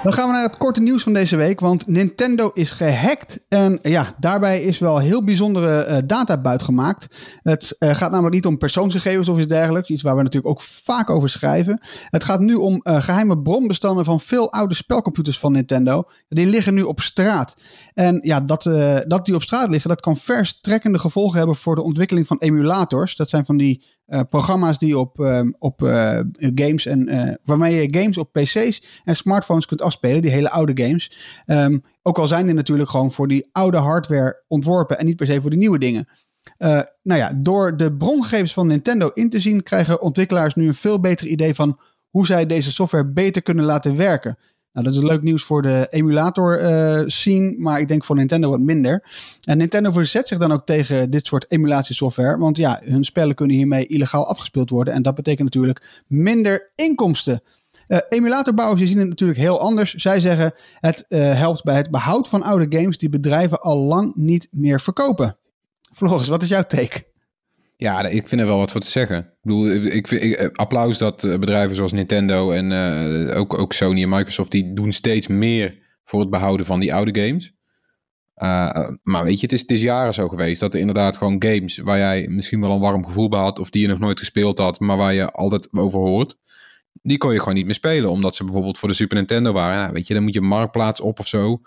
Dan 0.03 0.13
gaan 0.13 0.27
we 0.27 0.33
naar 0.33 0.43
het 0.43 0.57
korte 0.57 0.81
nieuws 0.81 1.03
van 1.03 1.13
deze 1.13 1.35
week, 1.35 1.59
want 1.59 1.87
Nintendo 1.87 2.51
is 2.53 2.71
gehackt. 2.71 3.39
En 3.47 3.79
ja, 3.81 4.13
daarbij 4.19 4.61
is 4.61 4.79
wel 4.79 4.97
heel 4.97 5.23
bijzondere 5.23 5.87
uh, 5.87 5.97
data 6.05 6.41
buitgemaakt. 6.41 7.07
Het 7.43 7.75
uh, 7.79 7.95
gaat 7.95 8.11
namelijk 8.11 8.35
niet 8.35 8.45
om 8.45 8.57
persoonsgegevens 8.57 9.29
of 9.29 9.37
iets 9.37 9.47
dergelijks, 9.47 9.89
iets 9.89 10.01
waar 10.01 10.15
we 10.15 10.23
natuurlijk 10.23 10.53
ook 10.53 10.61
vaak 10.61 11.09
over 11.09 11.29
schrijven. 11.29 11.79
Het 12.09 12.23
gaat 12.23 12.39
nu 12.39 12.53
om 12.53 12.79
uh, 12.83 13.01
geheime 13.03 13.39
bronbestanden 13.41 14.05
van 14.05 14.19
veel 14.19 14.51
oude 14.51 14.73
spelcomputers 14.73 15.39
van 15.39 15.51
Nintendo. 15.51 16.03
Die 16.29 16.45
liggen 16.45 16.73
nu 16.73 16.81
op 16.81 16.99
straat. 17.01 17.53
En 17.93 18.19
ja, 18.23 18.39
dat, 18.39 18.63
dat 19.07 19.25
die 19.25 19.35
op 19.35 19.43
straat 19.43 19.69
liggen, 19.69 19.89
dat 19.89 20.01
kan 20.01 20.17
verstrekkende 20.17 20.99
gevolgen 20.99 21.37
hebben 21.37 21.55
voor 21.55 21.75
de 21.75 21.83
ontwikkeling 21.83 22.27
van 22.27 22.37
emulators. 22.37 23.15
Dat 23.15 23.29
zijn 23.29 23.45
van 23.45 23.57
die 23.57 23.83
uh, 24.11 24.19
programma's 24.29 24.77
die 24.77 24.97
op, 24.97 25.19
uh, 25.19 25.41
op 25.59 25.81
uh, 25.81 26.19
games 26.37 26.85
en 26.85 27.39
waarmee 27.43 27.75
je 27.75 27.99
games 27.99 28.17
op 28.17 28.31
PC's 28.31 29.01
en 29.03 29.15
smartphones 29.15 29.65
kunt 29.65 29.81
afspelen, 29.81 30.21
die 30.21 30.31
hele 30.31 30.49
oude 30.49 30.83
games. 30.83 31.11
Um, 31.45 31.83
ook 32.01 32.17
al 32.17 32.27
zijn 32.27 32.45
die 32.45 32.55
natuurlijk 32.55 32.89
gewoon 32.89 33.11
voor 33.11 33.27
die 33.27 33.49
oude 33.51 33.77
hardware 33.77 34.43
ontworpen 34.47 34.99
en 34.99 35.05
niet 35.05 35.15
per 35.15 35.25
se 35.25 35.41
voor 35.41 35.49
de 35.49 35.57
nieuwe 35.57 35.79
dingen. 35.79 36.07
nou 37.03 37.19
ja, 37.19 37.31
door 37.35 37.77
de 37.77 37.93
brongegevens 37.93 38.53
van 38.53 38.67
Nintendo 38.67 39.09
in 39.13 39.29
te 39.29 39.39
zien, 39.39 39.63
krijgen 39.63 40.01
ontwikkelaars 40.01 40.55
nu 40.55 40.67
een 40.67 40.73
veel 40.73 40.99
beter 40.99 41.27
idee 41.27 41.55
van 41.55 41.79
hoe 42.09 42.25
zij 42.25 42.45
deze 42.45 42.71
software 42.71 43.11
beter 43.11 43.41
kunnen 43.41 43.65
laten 43.65 43.95
werken. 43.95 44.37
Nou, 44.73 44.85
dat 44.85 44.95
is 44.95 45.01
leuk 45.01 45.21
nieuws 45.21 45.43
voor 45.43 45.61
de 45.61 45.87
emulator 45.89 46.61
uh, 46.61 47.01
scene, 47.05 47.55
maar 47.57 47.79
ik 47.79 47.87
denk 47.87 48.03
voor 48.03 48.15
Nintendo 48.15 48.49
wat 48.49 48.59
minder. 48.59 49.03
En 49.43 49.57
Nintendo 49.57 49.91
verzet 49.91 50.27
zich 50.27 50.37
dan 50.37 50.51
ook 50.51 50.65
tegen 50.65 51.09
dit 51.09 51.27
soort 51.27 51.45
emulatiesoftware, 51.47 52.37
want 52.37 52.57
ja, 52.57 52.81
hun 52.83 53.03
spellen 53.03 53.35
kunnen 53.35 53.55
hiermee 53.55 53.87
illegaal 53.87 54.27
afgespeeld 54.27 54.69
worden 54.69 54.93
en 54.93 55.01
dat 55.01 55.15
betekent 55.15 55.43
natuurlijk 55.43 56.03
minder 56.07 56.71
inkomsten. 56.75 57.41
Uh, 57.87 57.97
emulatorbouwers 58.09 58.87
zien 58.87 58.99
het 58.99 59.07
natuurlijk 59.07 59.39
heel 59.39 59.59
anders. 59.59 59.93
Zij 59.93 60.19
zeggen 60.19 60.53
het 60.79 61.05
uh, 61.07 61.19
helpt 61.35 61.63
bij 61.63 61.75
het 61.75 61.91
behoud 61.91 62.27
van 62.27 62.43
oude 62.43 62.77
games 62.77 62.97
die 62.97 63.09
bedrijven 63.09 63.61
al 63.61 63.77
lang 63.77 64.15
niet 64.15 64.47
meer 64.51 64.81
verkopen. 64.81 65.37
Floris, 65.93 66.27
wat 66.27 66.43
is 66.43 66.49
jouw 66.49 66.63
take? 66.63 67.10
Ja, 67.81 68.05
ik 68.05 68.27
vind 68.27 68.41
er 68.41 68.47
wel 68.47 68.57
wat 68.57 68.71
voor 68.71 68.81
te 68.81 68.89
zeggen. 68.89 69.17
Ik 69.17 69.37
bedoel, 69.41 69.71
ik, 69.71 70.11
ik, 70.11 70.49
applaus 70.53 70.97
dat 70.97 71.23
eh, 71.23 71.39
bedrijven 71.39 71.75
zoals 71.75 71.91
Nintendo 71.91 72.51
en 72.51 72.71
uh, 72.71 73.37
ook, 73.39 73.59
ook 73.59 73.73
Sony 73.73 74.01
en 74.03 74.09
Microsoft, 74.09 74.51
die 74.51 74.73
doen 74.73 74.91
steeds 74.91 75.27
meer 75.27 75.77
voor 76.03 76.19
het 76.19 76.29
behouden 76.29 76.65
van 76.65 76.79
die 76.79 76.93
oude 76.93 77.21
games. 77.21 77.53
Maar 79.03 79.23
weet 79.23 79.39
je, 79.39 79.45
het 79.45 79.53
is, 79.53 79.61
het 79.61 79.71
is 79.71 79.81
jaren 79.81 80.13
zo 80.13 80.27
geweest 80.27 80.59
dat 80.59 80.73
er 80.73 80.79
inderdaad 80.79 81.17
gewoon 81.17 81.43
games 81.43 81.77
waar 81.77 81.97
jij 81.97 82.27
misschien 82.27 82.61
wel 82.61 82.71
een 82.71 82.79
warm 82.79 83.05
gevoel 83.05 83.29
bij 83.29 83.39
had, 83.39 83.59
of 83.59 83.69
die 83.69 83.81
je 83.81 83.87
nog 83.87 83.99
nooit 83.99 84.19
gespeeld 84.19 84.57
had, 84.57 84.79
maar 84.79 84.97
waar 84.97 85.13
je 85.13 85.31
altijd 85.31 85.73
over 85.73 85.99
hoort, 85.99 86.37
die 87.01 87.17
kon 87.17 87.33
je 87.33 87.39
gewoon 87.39 87.53
niet 87.53 87.65
meer 87.65 87.73
spelen, 87.73 88.09
omdat 88.09 88.35
ze 88.35 88.43
bijvoorbeeld 88.43 88.77
voor 88.77 88.89
de 88.89 88.95
Super 88.95 89.17
Nintendo 89.17 89.51
waren. 89.51 89.77
Ja, 89.77 89.91
weet 89.91 90.07
je, 90.07 90.13
dan 90.13 90.23
moet 90.23 90.33
je 90.33 90.41
marktplaats 90.41 91.01
op 91.01 91.19
of 91.19 91.27
zo. 91.27 91.61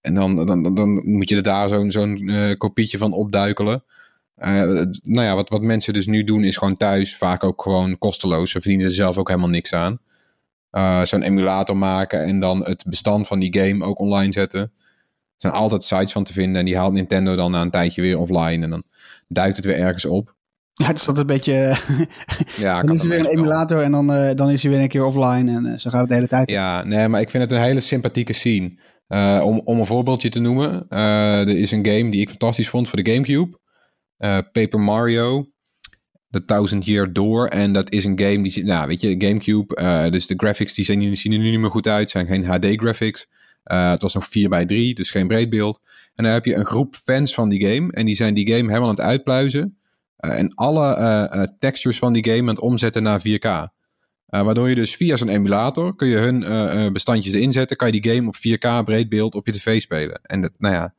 En 0.00 0.14
dan, 0.14 0.46
dan, 0.46 0.74
dan, 0.74 1.10
moet 1.10 1.28
je 1.28 1.36
er 1.36 1.42
daar 1.42 1.68
zo'n 1.68 1.90
zo'n 1.90 2.54
kopietje 2.58 2.98
van 2.98 3.12
opduikelen. 3.12 3.84
Uh, 4.38 4.82
nou 5.02 5.26
ja, 5.26 5.34
wat, 5.34 5.48
wat 5.48 5.62
mensen 5.62 5.92
dus 5.92 6.06
nu 6.06 6.24
doen 6.24 6.44
is 6.44 6.56
gewoon 6.56 6.76
thuis 6.76 7.16
vaak 7.16 7.44
ook 7.44 7.62
gewoon 7.62 7.98
kosteloos. 7.98 8.50
Ze 8.50 8.60
verdienen 8.60 8.86
er 8.86 8.92
zelf 8.92 9.18
ook 9.18 9.28
helemaal 9.28 9.48
niks 9.48 9.72
aan. 9.72 9.98
Uh, 10.72 11.04
Zo'n 11.04 11.22
emulator 11.22 11.76
maken 11.76 12.24
en 12.24 12.40
dan 12.40 12.64
het 12.64 12.84
bestand 12.86 13.26
van 13.26 13.38
die 13.38 13.58
game 13.58 13.84
ook 13.84 13.98
online 13.98 14.32
zetten. 14.32 14.60
Er 14.60 14.70
zijn 15.36 15.52
altijd 15.52 15.82
sites 15.82 16.12
van 16.12 16.24
te 16.24 16.32
vinden 16.32 16.58
en 16.58 16.64
die 16.64 16.76
haalt 16.76 16.92
Nintendo 16.92 17.36
dan 17.36 17.50
na 17.50 17.60
een 17.60 17.70
tijdje 17.70 18.02
weer 18.02 18.18
offline 18.18 18.64
en 18.64 18.70
dan 18.70 18.82
duikt 19.28 19.56
het 19.56 19.66
weer 19.66 19.78
ergens 19.78 20.04
op. 20.04 20.34
Ja, 20.72 20.86
het 20.86 20.96
is 20.96 21.04
dat 21.04 21.18
een 21.18 21.26
beetje. 21.26 21.52
ja, 22.56 22.82
dan 22.82 22.94
is 22.94 23.02
er 23.02 23.08
weer 23.08 23.18
een 23.18 23.26
emulator 23.26 23.82
en 23.82 23.90
dan, 23.90 24.12
uh, 24.12 24.30
dan 24.34 24.50
is 24.50 24.62
hij 24.62 24.72
weer 24.72 24.80
een 24.80 24.88
keer 24.88 25.04
offline 25.04 25.50
en 25.50 25.80
zo 25.80 25.90
gaat 25.90 26.00
het 26.00 26.08
de 26.08 26.14
hele 26.14 26.26
tijd. 26.26 26.50
Ja, 26.50 26.84
nee, 26.84 27.08
maar 27.08 27.20
ik 27.20 27.30
vind 27.30 27.42
het 27.42 27.52
een 27.52 27.64
hele 27.64 27.80
sympathieke 27.80 28.32
scene. 28.32 28.78
Om, 29.42 29.60
om 29.64 29.78
een 29.78 29.86
voorbeeldje 29.86 30.28
te 30.28 30.40
noemen, 30.40 30.88
er 30.88 31.48
is 31.48 31.70
een 31.70 31.86
game 31.86 32.10
die 32.10 32.20
ik 32.20 32.28
fantastisch 32.28 32.68
vond 32.68 32.88
voor 32.88 33.02
de 33.02 33.10
GameCube. 33.10 33.58
Uh, 34.18 34.38
Paper 34.52 34.80
Mario, 34.80 35.50
The 36.30 36.44
Thousand 36.44 36.84
Year 36.84 37.12
Door. 37.12 37.46
En 37.46 37.72
dat 37.72 37.90
is 37.90 38.04
een 38.04 38.18
game 38.18 38.42
die, 38.42 38.64
nou 38.64 38.86
weet 38.86 39.00
je, 39.00 39.14
Gamecube. 39.18 39.80
Uh, 39.80 40.10
dus 40.10 40.26
de 40.26 40.34
graphics 40.36 40.74
die 40.74 40.84
zien, 40.84 41.16
zien 41.16 41.32
er 41.32 41.38
nu 41.38 41.50
niet 41.50 41.60
meer 41.60 41.70
goed 41.70 41.88
uit. 41.88 42.10
zijn 42.10 42.26
geen 42.26 42.44
HD 42.44 42.66
graphics. 42.80 43.26
Uh, 43.64 43.90
het 43.90 44.02
was 44.02 44.14
nog 44.14 44.26
4 44.26 44.48
bij 44.48 44.64
3 44.64 44.94
dus 44.94 45.10
geen 45.10 45.26
breedbeeld. 45.26 45.80
En 46.14 46.24
dan 46.24 46.32
heb 46.32 46.44
je 46.44 46.54
een 46.54 46.66
groep 46.66 46.94
fans 46.94 47.34
van 47.34 47.48
die 47.48 47.66
game. 47.66 47.92
En 47.92 48.06
die 48.06 48.14
zijn 48.14 48.34
die 48.34 48.46
game 48.46 48.68
helemaal 48.68 48.88
aan 48.88 48.94
het 48.94 49.04
uitpluizen. 49.04 49.78
en 50.16 50.54
alle 50.54 51.54
textures 51.58 51.98
van 51.98 52.12
die 52.12 52.24
game 52.24 52.40
aan 52.40 52.46
het 52.46 52.60
omzetten 52.60 53.02
naar 53.02 53.20
4K. 53.20 53.74
waardoor 54.26 54.68
je 54.68 54.74
dus 54.74 54.96
via 54.96 55.16
zo'n 55.16 55.28
emulator 55.28 55.96
kun 55.96 56.08
je 56.08 56.16
hun 56.16 56.92
bestandjes 56.92 57.34
inzetten. 57.34 57.76
Kan 57.76 57.92
je 57.92 58.00
die 58.00 58.12
game 58.12 58.28
op 58.28 58.36
4K 58.36 58.84
breedbeeld 58.84 59.34
op 59.34 59.46
je 59.46 59.52
tv 59.52 59.80
spelen. 59.80 60.20
En 60.22 60.40
dat, 60.40 60.52
nou 60.58 60.74
ja, 60.74 60.94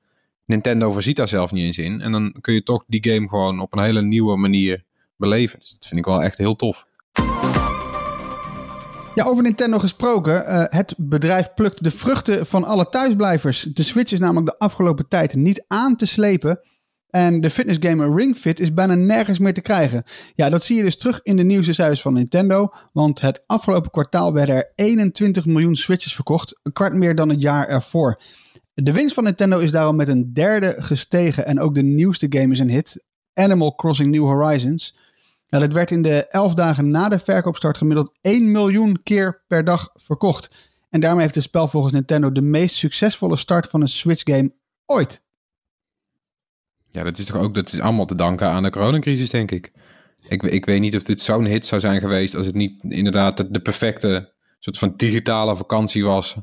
Nintendo 0.47 0.91
voorziet 0.91 1.15
daar 1.15 1.27
zelf 1.27 1.51
niet 1.51 1.65
eens 1.65 1.77
in. 1.77 2.01
En 2.01 2.11
dan 2.11 2.35
kun 2.41 2.53
je 2.53 2.63
toch 2.63 2.83
die 2.87 3.11
game 3.11 3.29
gewoon 3.29 3.59
op 3.59 3.73
een 3.73 3.83
hele 3.83 4.01
nieuwe 4.01 4.37
manier 4.37 4.83
beleven. 5.17 5.59
Dus 5.59 5.69
dat 5.69 5.85
vind 5.85 5.99
ik 5.99 6.05
wel 6.05 6.23
echt 6.23 6.37
heel 6.37 6.55
tof. 6.55 6.85
Ja, 9.15 9.25
over 9.25 9.43
Nintendo 9.43 9.79
gesproken. 9.79 10.33
Uh, 10.33 10.63
het 10.67 10.93
bedrijf 10.97 11.53
plukt 11.53 11.83
de 11.83 11.91
vruchten 11.91 12.45
van 12.45 12.63
alle 12.63 12.89
thuisblijvers. 12.89 13.61
De 13.61 13.83
Switch 13.83 14.11
is 14.11 14.19
namelijk 14.19 14.45
de 14.45 14.57
afgelopen 14.57 15.07
tijd 15.07 15.35
niet 15.35 15.65
aan 15.67 15.95
te 15.95 16.05
slepen. 16.05 16.59
En 17.09 17.41
de 17.41 17.49
fitnessgamer 17.49 18.15
Ring 18.15 18.37
Fit 18.37 18.59
is 18.59 18.73
bijna 18.73 18.95
nergens 18.95 19.39
meer 19.39 19.53
te 19.53 19.61
krijgen. 19.61 20.03
Ja, 20.35 20.49
dat 20.49 20.63
zie 20.63 20.75
je 20.77 20.83
dus 20.83 20.97
terug 20.97 21.19
in 21.23 21.35
de 21.35 21.43
nieuwscijfers 21.43 22.01
van 22.01 22.13
Nintendo. 22.13 22.73
Want 22.93 23.21
het 23.21 23.43
afgelopen 23.45 23.91
kwartaal 23.91 24.33
werden 24.33 24.55
er 24.55 24.71
21 24.75 25.45
miljoen 25.45 25.75
Switches 25.75 26.15
verkocht. 26.15 26.59
Een 26.63 26.73
kwart 26.73 26.93
meer 26.93 27.15
dan 27.15 27.29
het 27.29 27.41
jaar 27.41 27.67
ervoor. 27.67 28.21
De 28.83 28.91
winst 28.91 29.13
van 29.13 29.23
Nintendo 29.23 29.59
is 29.59 29.71
daarom 29.71 29.95
met 29.95 30.07
een 30.07 30.33
derde 30.33 30.75
gestegen. 30.77 31.45
En 31.45 31.59
ook 31.59 31.75
de 31.75 31.83
nieuwste 31.83 32.25
game 32.29 32.53
is 32.53 32.59
een 32.59 32.69
hit. 32.69 33.03
Animal 33.33 33.75
Crossing 33.75 34.11
New 34.11 34.23
Horizons. 34.23 34.95
Nou, 35.49 35.67
werd 35.67 35.91
in 35.91 36.01
de 36.01 36.27
11 36.27 36.53
dagen 36.53 36.89
na 36.89 37.09
de 37.09 37.19
verkoopstart 37.19 37.77
gemiddeld 37.77 38.17
1 38.21 38.51
miljoen 38.51 39.03
keer 39.03 39.43
per 39.47 39.63
dag 39.63 39.89
verkocht. 39.93 40.71
En 40.89 40.99
daarmee 40.99 41.21
heeft 41.21 41.35
het 41.35 41.43
spel 41.43 41.67
volgens 41.67 41.93
Nintendo 41.93 42.31
de 42.31 42.41
meest 42.41 42.75
succesvolle 42.75 43.35
start 43.35 43.67
van 43.67 43.81
een 43.81 43.87
Switch 43.87 44.21
game 44.23 44.53
ooit. 44.85 45.23
Ja, 46.89 47.03
dat 47.03 47.17
is 47.17 47.25
toch 47.25 47.41
ook 47.41 47.55
dat 47.55 47.73
is 47.73 47.79
allemaal 47.79 48.05
te 48.05 48.15
danken 48.15 48.47
aan 48.47 48.63
de 48.63 48.69
coronacrisis, 48.69 49.29
denk 49.29 49.51
ik. 49.51 49.71
Ik, 50.27 50.43
ik 50.43 50.65
weet 50.65 50.79
niet 50.79 50.95
of 50.95 51.03
dit 51.03 51.21
zo'n 51.21 51.45
hit 51.45 51.65
zou 51.65 51.81
zijn 51.81 51.99
geweest 51.99 52.35
als 52.35 52.45
het 52.45 52.55
niet 52.55 52.83
inderdaad 52.83 53.37
de, 53.37 53.51
de 53.51 53.61
perfecte 53.61 54.33
soort 54.59 54.77
van 54.77 54.93
digitale 54.95 55.55
vakantie 55.55 56.03
was 56.03 56.37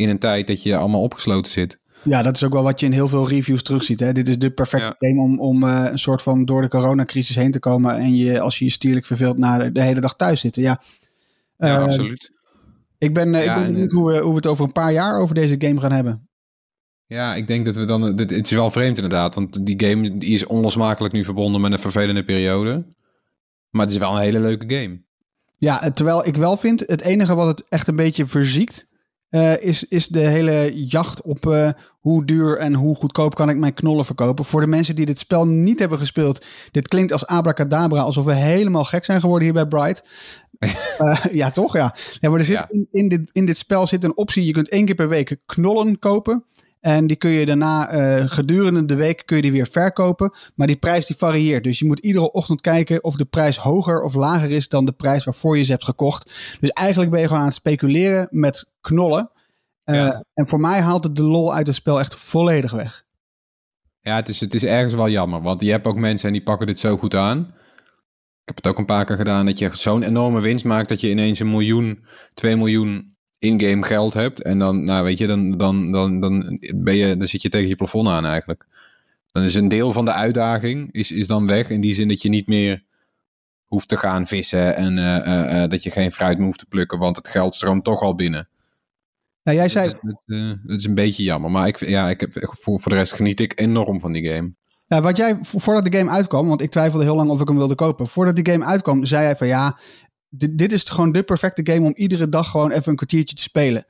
in 0.00 0.08
een 0.08 0.18
tijd 0.18 0.46
dat 0.46 0.62
je 0.62 0.76
allemaal 0.76 1.02
opgesloten 1.02 1.52
zit. 1.52 1.78
Ja, 2.04 2.22
dat 2.22 2.36
is 2.36 2.44
ook 2.44 2.52
wel 2.52 2.62
wat 2.62 2.80
je 2.80 2.86
in 2.86 2.92
heel 2.92 3.08
veel 3.08 3.28
reviews 3.28 3.62
terugziet. 3.62 4.00
Hè? 4.00 4.12
Dit 4.12 4.28
is 4.28 4.38
de 4.38 4.50
perfecte 4.50 4.94
game 4.98 5.20
om, 5.20 5.40
om 5.40 5.62
uh, 5.64 5.86
een 5.90 5.98
soort 5.98 6.22
van 6.22 6.44
door 6.44 6.62
de 6.62 6.68
coronacrisis 6.68 7.36
heen 7.36 7.50
te 7.50 7.58
komen. 7.58 7.96
En 7.96 8.16
je, 8.16 8.40
als 8.40 8.58
je 8.58 8.64
je 8.64 8.70
stierlijk 8.70 9.06
verveelt, 9.06 9.38
na 9.38 9.70
de, 9.70 9.82
hele 9.82 10.00
dag 10.00 10.16
thuis 10.16 10.40
zitten. 10.40 10.62
Ja, 10.62 10.80
ja 11.56 11.78
uh, 11.78 11.84
absoluut. 11.84 12.32
Ik 12.98 13.14
ben, 13.14 13.34
uh, 13.34 13.44
ik 13.44 13.54
ben 13.54 13.66
benieuwd 13.66 13.92
hoe, 13.92 14.12
we, 14.12 14.18
hoe 14.18 14.30
we 14.30 14.36
het 14.36 14.46
over 14.46 14.64
een 14.64 14.72
paar 14.72 14.92
jaar 14.92 15.18
over 15.18 15.34
deze 15.34 15.54
game 15.58 15.80
gaan 15.80 15.92
hebben. 15.92 16.28
Ja, 17.06 17.34
ik 17.34 17.46
denk 17.46 17.64
dat 17.64 17.74
we 17.74 17.84
dan. 17.84 18.02
Het 18.02 18.30
is 18.30 18.50
wel 18.50 18.70
vreemd 18.70 18.96
inderdaad. 18.96 19.34
Want 19.34 19.66
die 19.66 19.84
game 19.84 20.18
die 20.18 20.30
is 20.30 20.46
onlosmakelijk 20.46 21.14
nu 21.14 21.24
verbonden 21.24 21.60
met 21.60 21.72
een 21.72 21.78
vervelende 21.78 22.24
periode. 22.24 22.86
Maar 23.70 23.82
het 23.82 23.92
is 23.92 23.98
wel 23.98 24.14
een 24.14 24.20
hele 24.20 24.40
leuke 24.40 24.74
game. 24.74 25.02
Ja, 25.58 25.90
terwijl 25.90 26.26
ik 26.26 26.36
wel 26.36 26.56
vind, 26.56 26.80
het 26.86 27.00
enige 27.00 27.34
wat 27.34 27.46
het 27.46 27.64
echt 27.68 27.88
een 27.88 27.96
beetje 27.96 28.26
verziekt. 28.26 28.88
Uh, 29.30 29.62
is, 29.62 29.84
is 29.84 30.06
de 30.06 30.20
hele 30.20 30.86
jacht 30.86 31.22
op 31.22 31.46
uh, 31.46 31.70
hoe 32.00 32.24
duur 32.24 32.56
en 32.56 32.74
hoe 32.74 32.96
goedkoop 32.96 33.34
kan 33.34 33.48
ik 33.48 33.56
mijn 33.56 33.74
knollen 33.74 34.04
verkopen. 34.04 34.44
Voor 34.44 34.60
de 34.60 34.66
mensen 34.66 34.96
die 34.96 35.06
dit 35.06 35.18
spel 35.18 35.46
niet 35.46 35.78
hebben 35.78 35.98
gespeeld. 35.98 36.44
Dit 36.70 36.88
klinkt 36.88 37.12
als 37.12 37.26
abracadabra, 37.26 38.00
alsof 38.00 38.24
we 38.24 38.34
helemaal 38.34 38.84
gek 38.84 39.04
zijn 39.04 39.20
geworden 39.20 39.44
hier 39.44 39.54
bij 39.54 39.66
Bright. 39.66 40.08
uh, 41.00 41.24
ja, 41.40 41.50
toch? 41.50 41.76
Ja. 41.76 41.94
ja 42.20 42.30
maar 42.30 42.38
er 42.38 42.44
zit 42.44 42.66
in, 42.68 42.88
in, 42.90 43.08
dit, 43.08 43.30
in 43.32 43.46
dit 43.46 43.56
spel 43.56 43.86
zit 43.86 44.04
een 44.04 44.16
optie. 44.16 44.44
Je 44.44 44.52
kunt 44.52 44.68
één 44.68 44.84
keer 44.84 44.94
per 44.94 45.08
week 45.08 45.36
knollen 45.46 45.98
kopen. 45.98 46.44
En 46.80 47.06
die 47.06 47.16
kun 47.16 47.30
je 47.30 47.46
daarna 47.46 47.94
uh, 47.94 48.24
gedurende 48.26 48.84
de 48.84 48.94
week 48.94 49.22
kun 49.26 49.36
je 49.36 49.42
die 49.42 49.52
weer 49.52 49.68
verkopen. 49.70 50.32
Maar 50.54 50.66
die 50.66 50.76
prijs 50.76 51.06
die 51.06 51.16
varieert. 51.16 51.64
Dus 51.64 51.78
je 51.78 51.84
moet 51.84 51.98
iedere 51.98 52.32
ochtend 52.32 52.60
kijken 52.60 53.04
of 53.04 53.16
de 53.16 53.24
prijs 53.24 53.56
hoger 53.56 54.02
of 54.02 54.14
lager 54.14 54.50
is 54.50 54.68
dan 54.68 54.84
de 54.84 54.92
prijs 54.92 55.24
waarvoor 55.24 55.58
je 55.58 55.64
ze 55.64 55.70
hebt 55.70 55.84
gekocht. 55.84 56.30
Dus 56.60 56.70
eigenlijk 56.70 57.10
ben 57.10 57.20
je 57.20 57.26
gewoon 57.26 57.40
aan 57.40 57.48
het 57.48 57.56
speculeren 57.56 58.28
met 58.30 58.68
knollen. 58.80 59.30
Uh, 59.84 60.18
En 60.34 60.46
voor 60.46 60.60
mij 60.60 60.80
haalt 60.80 61.04
het 61.04 61.16
de 61.16 61.22
lol 61.22 61.54
uit 61.54 61.66
het 61.66 61.76
spel 61.76 61.98
echt 61.98 62.14
volledig 62.14 62.72
weg. 62.72 63.04
Ja, 64.00 64.16
het 64.16 64.28
is, 64.28 64.40
het 64.40 64.54
is 64.54 64.64
ergens 64.64 64.94
wel 64.94 65.08
jammer. 65.08 65.42
Want 65.42 65.60
je 65.60 65.70
hebt 65.70 65.86
ook 65.86 65.96
mensen 65.96 66.26
en 66.26 66.34
die 66.34 66.42
pakken 66.42 66.66
dit 66.66 66.78
zo 66.78 66.96
goed 66.96 67.14
aan. 67.14 67.38
Ik 68.40 68.56
heb 68.56 68.56
het 68.56 68.66
ook 68.66 68.78
een 68.78 68.84
paar 68.84 69.04
keer 69.04 69.16
gedaan 69.16 69.46
dat 69.46 69.58
je 69.58 69.70
zo'n 69.72 70.02
enorme 70.02 70.40
winst 70.40 70.64
maakt 70.64 70.88
dat 70.88 71.00
je 71.00 71.10
ineens 71.10 71.38
een 71.38 71.50
miljoen, 71.50 72.04
twee 72.34 72.56
miljoen 72.56 73.16
in-game 73.40 73.82
geld 73.82 74.12
hebt. 74.12 74.42
En 74.42 74.58
dan, 74.58 74.84
nou 74.84 75.04
weet 75.04 75.18
je, 75.18 75.26
dan, 75.26 75.56
dan, 75.56 75.92
dan, 75.92 76.20
dan, 76.20 76.58
ben 76.74 76.96
je, 76.96 77.16
dan 77.16 77.26
zit 77.26 77.42
je 77.42 77.48
tegen 77.48 77.68
je 77.68 77.76
plafond 77.76 78.08
aan 78.08 78.26
eigenlijk. 78.26 78.66
Dan 79.32 79.42
is 79.42 79.54
een 79.54 79.68
deel 79.68 79.92
van 79.92 80.04
de 80.04 80.12
uitdaging 80.12 80.92
is, 80.92 81.10
is 81.10 81.26
dan 81.26 81.46
weg. 81.46 81.70
In 81.70 81.80
die 81.80 81.94
zin 81.94 82.08
dat 82.08 82.22
je 82.22 82.28
niet 82.28 82.46
meer 82.46 82.84
hoeft 83.64 83.88
te 83.88 83.96
gaan 83.96 84.26
vissen. 84.26 84.76
En 84.76 84.96
uh, 84.96 85.16
uh, 85.26 85.62
uh, 85.62 85.68
dat 85.68 85.82
je 85.82 85.90
geen 85.90 86.12
fruit 86.12 86.36
meer 86.36 86.46
hoeft 86.46 86.58
te 86.58 86.66
plukken. 86.66 86.98
Want 86.98 87.16
het 87.16 87.28
geld 87.28 87.54
stroomt 87.54 87.84
toch 87.84 88.00
al 88.00 88.14
binnen. 88.14 88.48
Ja, 89.42 89.52
jij 89.52 89.68
zei... 89.68 89.88
Dat, 89.88 90.20
dat, 90.26 90.58
dat 90.64 90.78
is 90.78 90.84
een 90.84 90.94
beetje 90.94 91.22
jammer. 91.22 91.50
Maar 91.50 91.68
ik, 91.68 91.86
ja, 91.86 92.10
ik 92.10 92.20
heb, 92.20 92.32
voor, 92.32 92.80
voor 92.80 92.92
de 92.92 92.98
rest 92.98 93.12
geniet 93.12 93.40
ik 93.40 93.60
enorm 93.60 94.00
van 94.00 94.12
die 94.12 94.26
game. 94.32 94.52
Ja, 94.86 95.02
wat 95.02 95.16
jij, 95.16 95.38
voordat 95.42 95.84
de 95.84 95.98
game 95.98 96.10
uitkwam, 96.10 96.48
want 96.48 96.62
ik 96.62 96.70
twijfelde 96.70 97.04
heel 97.04 97.16
lang 97.16 97.30
of 97.30 97.40
ik 97.40 97.48
hem 97.48 97.56
wilde 97.56 97.74
kopen. 97.74 98.06
Voordat 98.06 98.36
die 98.36 98.50
game 98.52 98.64
uitkwam, 98.64 99.04
zei 99.04 99.24
hij 99.24 99.36
van 99.36 99.46
ja, 99.46 99.78
dit, 100.30 100.58
dit 100.58 100.72
is 100.72 100.84
gewoon 100.84 101.12
de 101.12 101.22
perfecte 101.22 101.72
game 101.72 101.86
om 101.86 101.94
iedere 101.94 102.28
dag 102.28 102.50
gewoon 102.50 102.70
even 102.70 102.90
een 102.90 102.96
kwartiertje 102.96 103.36
te 103.36 103.42
spelen. 103.42 103.84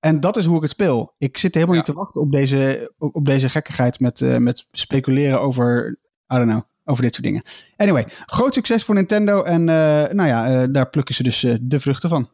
En 0.00 0.20
dat 0.20 0.36
is 0.36 0.44
hoe 0.44 0.56
ik 0.56 0.62
het 0.62 0.70
speel. 0.70 1.14
Ik 1.18 1.36
zit 1.36 1.54
helemaal 1.54 1.76
niet 1.76 1.84
te 1.84 1.92
wachten 1.92 2.20
op 2.20 2.32
deze, 2.32 2.92
op, 2.98 3.24
deze 3.24 3.48
gekkigheid 3.48 4.00
met, 4.00 4.20
uh, 4.20 4.36
met 4.36 4.66
speculeren 4.72 5.40
over, 5.40 5.98
I 6.34 6.36
don't 6.36 6.50
know, 6.50 6.62
over 6.84 7.02
dit 7.02 7.14
soort 7.14 7.26
dingen. 7.26 7.42
Anyway, 7.76 8.06
groot 8.26 8.54
succes 8.54 8.84
voor 8.84 8.94
Nintendo 8.94 9.42
en 9.42 9.60
uh, 9.60 9.66
nou 10.08 10.26
ja, 10.26 10.62
uh, 10.62 10.72
daar 10.72 10.90
plukken 10.90 11.14
ze 11.14 11.22
dus 11.22 11.46
de 11.60 11.80
vruchten 11.80 12.08
van. 12.08 12.28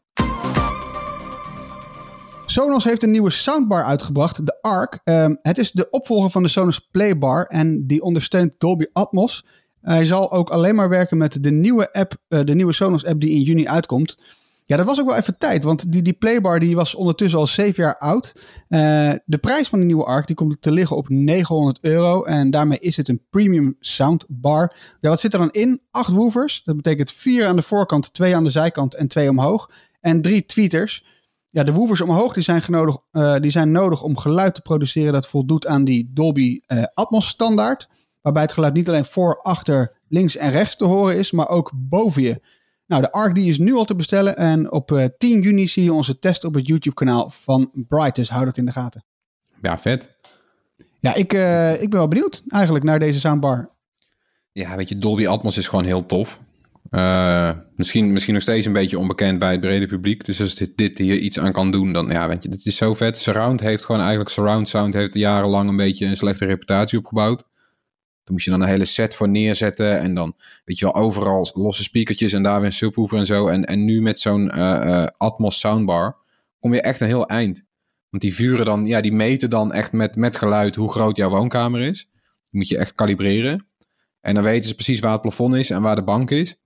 Sonos 2.46 2.84
heeft 2.84 3.02
een 3.02 3.10
nieuwe 3.10 3.30
soundbar 3.30 3.84
uitgebracht, 3.84 4.46
de 4.46 4.62
ARC. 4.62 5.00
Um, 5.04 5.38
het 5.42 5.58
is 5.58 5.70
de 5.70 5.90
opvolger 5.90 6.30
van 6.30 6.42
de 6.42 6.48
Sonos 6.48 6.78
Playbar 6.78 7.44
en 7.44 7.86
die 7.86 8.02
ondersteunt 8.02 8.54
Dolby 8.58 8.84
Atmos. 8.92 9.46
Hij 9.83 10.05
zal 10.05 10.33
ook 10.33 10.51
alleen 10.51 10.75
maar 10.75 10.88
werken 10.88 11.16
met 11.16 11.42
de 11.42 11.53
nieuwe 11.53 11.92
app, 11.92 12.16
uh, 12.29 12.40
de 12.45 12.55
nieuwe 12.55 12.73
Sonos 12.73 13.05
app 13.05 13.21
die 13.21 13.31
in 13.31 13.42
juni 13.42 13.68
uitkomt. 13.68 14.16
Ja, 14.64 14.77
dat 14.77 14.87
was 14.87 15.01
ook 15.01 15.09
wel 15.09 15.16
even 15.16 15.38
tijd, 15.38 15.64
want 15.64 15.92
die, 15.92 16.03
die 16.03 16.12
Playbar 16.12 16.61
die 16.61 16.75
was 16.75 16.95
ondertussen 16.95 17.38
al 17.38 17.47
zeven 17.47 17.83
jaar 17.83 17.99
oud. 17.99 18.33
Uh, 18.68 19.12
de 19.25 19.38
prijs 19.40 19.68
van 19.68 19.79
de 19.79 19.85
nieuwe 19.85 20.05
ARC 20.05 20.27
die 20.27 20.37
komt 20.37 20.62
te 20.62 20.71
liggen 20.71 20.97
op 20.97 21.09
900 21.09 21.79
euro 21.81 22.25
en 22.25 22.51
daarmee 22.51 22.79
is 22.79 22.97
het 22.97 23.09
een 23.09 23.23
premium 23.31 23.77
soundbar. 23.81 24.77
Ja, 25.01 25.09
wat 25.09 25.21
zit 25.21 25.33
er 25.33 25.38
dan 25.38 25.51
in? 25.51 25.81
Acht 25.90 26.12
woofers, 26.12 26.62
dat 26.64 26.77
betekent 26.77 27.11
vier 27.11 27.47
aan 27.47 27.57
de 27.57 27.62
voorkant, 27.62 28.14
twee 28.14 28.37
aan 28.37 28.45
de 28.45 28.51
zijkant 28.51 28.95
en 28.95 29.09
twee 29.09 29.29
omhoog. 29.29 29.71
En 30.01 30.23
drie 30.23 30.47
tweeters. 30.47 31.05
Ja, 31.51 31.62
de 31.62 31.73
woofers 31.73 32.01
omhoog 32.01 32.33
die 32.33 32.42
zijn, 32.42 32.62
genodig, 32.62 32.97
uh, 33.12 33.37
die 33.37 33.51
zijn 33.51 33.71
nodig 33.71 34.03
om 34.03 34.16
geluid 34.16 34.55
te 34.55 34.62
produceren 34.62 35.12
dat 35.12 35.27
voldoet 35.27 35.66
aan 35.66 35.85
die 35.85 36.11
Dolby 36.14 36.61
Atmos 36.95 37.29
standaard. 37.29 37.88
Waarbij 38.22 38.42
het 38.42 38.52
geluid 38.52 38.74
niet 38.74 38.88
alleen 38.88 39.04
voor, 39.04 39.37
achter, 39.37 39.96
links 40.08 40.37
en 40.37 40.50
rechts 40.50 40.76
te 40.76 40.85
horen 40.85 41.16
is, 41.16 41.30
maar 41.30 41.48
ook 41.48 41.70
boven 41.74 42.22
je. 42.22 42.40
Nou, 42.87 43.02
de 43.02 43.12
ARC 43.12 43.35
die 43.35 43.48
is 43.48 43.58
nu 43.58 43.74
al 43.74 43.85
te 43.85 43.94
bestellen. 43.94 44.37
En 44.37 44.72
op 44.72 44.90
uh, 44.90 45.04
10 45.18 45.40
juni 45.40 45.68
zie 45.68 45.85
je 45.85 45.92
onze 45.92 46.18
test 46.18 46.44
op 46.44 46.54
het 46.54 46.66
YouTube-kanaal 46.66 47.30
van 47.30 47.70
Bright. 47.72 48.14
Dus 48.14 48.30
hou 48.30 48.44
dat 48.44 48.56
in 48.56 48.64
de 48.64 48.72
gaten. 48.72 49.04
Ja, 49.62 49.78
vet. 49.78 50.16
Ja, 51.00 51.14
ik, 51.14 51.32
uh, 51.32 51.72
ik 51.72 51.90
ben 51.90 51.98
wel 51.98 52.08
benieuwd 52.08 52.42
eigenlijk 52.48 52.85
naar 52.85 52.98
deze 52.98 53.20
soundbar. 53.20 53.70
Ja, 54.52 54.76
weet 54.76 54.88
je, 54.88 54.98
Dolby 54.98 55.26
Atmos 55.26 55.56
is 55.56 55.68
gewoon 55.68 55.85
heel 55.85 56.06
tof. 56.06 56.40
Uh, 56.90 57.50
misschien, 57.76 58.12
misschien 58.12 58.35
nog 58.35 58.42
steeds 58.42 58.66
een 58.66 58.72
beetje 58.72 58.98
onbekend 58.98 59.38
bij 59.38 59.50
het 59.50 59.61
brede 59.61 59.87
publiek. 59.87 60.24
Dus 60.24 60.40
als 60.40 60.54
dit, 60.54 60.76
dit 60.76 60.98
hier 60.98 61.18
iets 61.18 61.38
aan 61.38 61.52
kan 61.52 61.70
doen, 61.70 61.92
dan 61.92 62.11
ja, 62.11 62.28
weet 62.28 62.42
je, 62.42 62.48
dit 62.48 62.66
is 62.66 62.76
zo 62.76 62.94
vet. 62.94 63.16
Surround 63.16 63.61
heeft 63.61 63.85
gewoon 63.85 64.00
eigenlijk, 64.00 64.30
Surround 64.30 64.68
Sound 64.68 64.94
heeft 64.94 65.14
jarenlang 65.14 65.68
een 65.68 65.76
beetje 65.76 66.06
een 66.06 66.16
slechte 66.16 66.44
reputatie 66.44 66.98
opgebouwd. 66.98 67.44
Daar 68.24 68.32
moest 68.32 68.44
je 68.44 68.50
dan 68.50 68.61
een 68.61 68.68
hele 68.68 68.85
set 68.85 69.14
voor 69.14 69.28
neerzetten. 69.28 69.98
En 69.98 70.14
dan, 70.14 70.37
weet 70.64 70.78
je 70.78 70.85
wel, 70.85 70.94
overal 70.94 71.50
losse 71.54 71.82
speakertjes 71.82 72.32
en 72.32 72.42
daar 72.42 72.56
weer 72.56 72.66
een 72.66 72.72
subwoofer 72.72 73.18
en 73.18 73.26
zo. 73.26 73.48
En, 73.48 73.64
en 73.64 73.85
nu 73.85 74.02
met 74.02 74.18
zo'n 74.18 74.50
uh, 74.54 74.80
uh, 74.85 75.06
Atmos 75.16 75.58
soundbar 75.58 76.16
kom 76.61 76.74
je 76.74 76.80
echt 76.80 77.00
een 77.00 77.06
heel 77.06 77.26
eind. 77.26 77.64
Want 78.11 78.22
die 78.22 78.35
vuren 78.35 78.64
dan, 78.64 78.87
ja, 78.87 79.00
die 79.00 79.12
meten 79.12 79.50
dan 79.50 79.72
echt 79.72 79.92
met, 79.92 80.16
met 80.16 80.37
geluid 80.37 80.76
hoe 80.76 80.92
groot 80.92 81.16
jouw 81.16 81.30
woonkamer 81.30 81.80
is. 81.80 82.08
Die 82.50 82.61
moet 82.61 82.68
je 82.68 82.78
echt 82.78 82.94
kalibreren. 82.94 83.66
En 84.20 84.35
dan 84.35 84.44
weten 84.44 84.68
ze 84.68 84.74
precies 84.74 85.00
waar 85.00 85.12
het 85.12 85.20
plafond 85.20 85.54
is 85.54 85.70
en 85.70 85.82
waar 85.82 85.96
de 85.96 86.04
bank 86.04 86.30
is. 86.30 86.56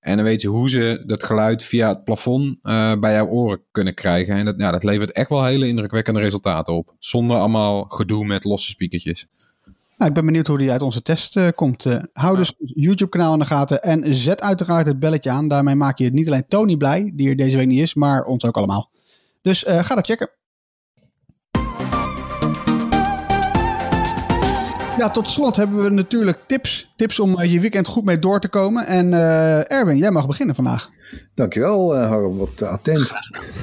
En 0.00 0.16
dan 0.16 0.24
weten 0.24 0.40
ze 0.40 0.48
hoe 0.48 0.70
ze 0.70 1.02
dat 1.06 1.24
geluid 1.24 1.62
via 1.62 1.88
het 1.88 2.04
plafond 2.04 2.58
uh, 2.62 2.94
bij 2.98 3.12
jouw 3.12 3.26
oren 3.26 3.62
kunnen 3.70 3.94
krijgen. 3.94 4.34
En 4.34 4.44
dat, 4.44 4.54
ja, 4.58 4.70
dat 4.70 4.84
levert 4.84 5.12
echt 5.12 5.28
wel 5.28 5.44
hele 5.44 5.68
indrukwekkende 5.68 6.20
resultaten 6.20 6.74
op. 6.74 6.94
Zonder 6.98 7.36
allemaal 7.36 7.84
gedoe 7.84 8.24
met 8.24 8.44
losse 8.44 8.70
speakertjes. 8.70 9.26
Nou, 9.98 10.10
ik 10.10 10.16
ben 10.16 10.26
benieuwd 10.26 10.46
hoe 10.46 10.58
die 10.58 10.70
uit 10.70 10.82
onze 10.82 11.02
test 11.02 11.36
uh, 11.36 11.48
komt. 11.54 11.84
Uh, 11.84 11.96
hou 12.12 12.36
dus 12.36 12.54
YouTube-kanaal 12.58 13.32
in 13.32 13.38
de 13.38 13.44
gaten 13.44 13.82
en 13.82 14.14
zet 14.14 14.42
uiteraard 14.42 14.86
het 14.86 14.98
belletje 14.98 15.30
aan. 15.30 15.48
Daarmee 15.48 15.74
maak 15.74 15.98
je 15.98 16.04
het 16.04 16.12
niet 16.12 16.26
alleen 16.26 16.48
Tony 16.48 16.76
blij, 16.76 17.12
die 17.14 17.28
er 17.28 17.36
deze 17.36 17.56
week 17.56 17.66
niet 17.66 17.80
is, 17.80 17.94
maar 17.94 18.24
ons 18.24 18.44
ook 18.44 18.56
allemaal. 18.56 18.90
Dus 19.42 19.64
uh, 19.64 19.84
ga 19.84 19.94
dat 19.94 20.06
checken. 20.06 20.30
Ja, 24.98 25.10
tot 25.10 25.28
slot 25.28 25.56
hebben 25.56 25.82
we 25.82 25.90
natuurlijk 25.90 26.38
tips. 26.46 26.92
Tips 26.96 27.20
om 27.20 27.42
je 27.42 27.60
weekend 27.60 27.86
goed 27.86 28.04
mee 28.04 28.18
door 28.18 28.40
te 28.40 28.48
komen. 28.48 28.86
En 28.86 29.12
Erwin, 29.68 29.96
jij 29.96 30.10
mag 30.10 30.26
beginnen 30.26 30.54
vandaag. 30.54 30.90
Dankjewel, 31.34 31.96
Harm. 31.96 32.36
Wat 32.36 32.62
attent. 32.62 33.12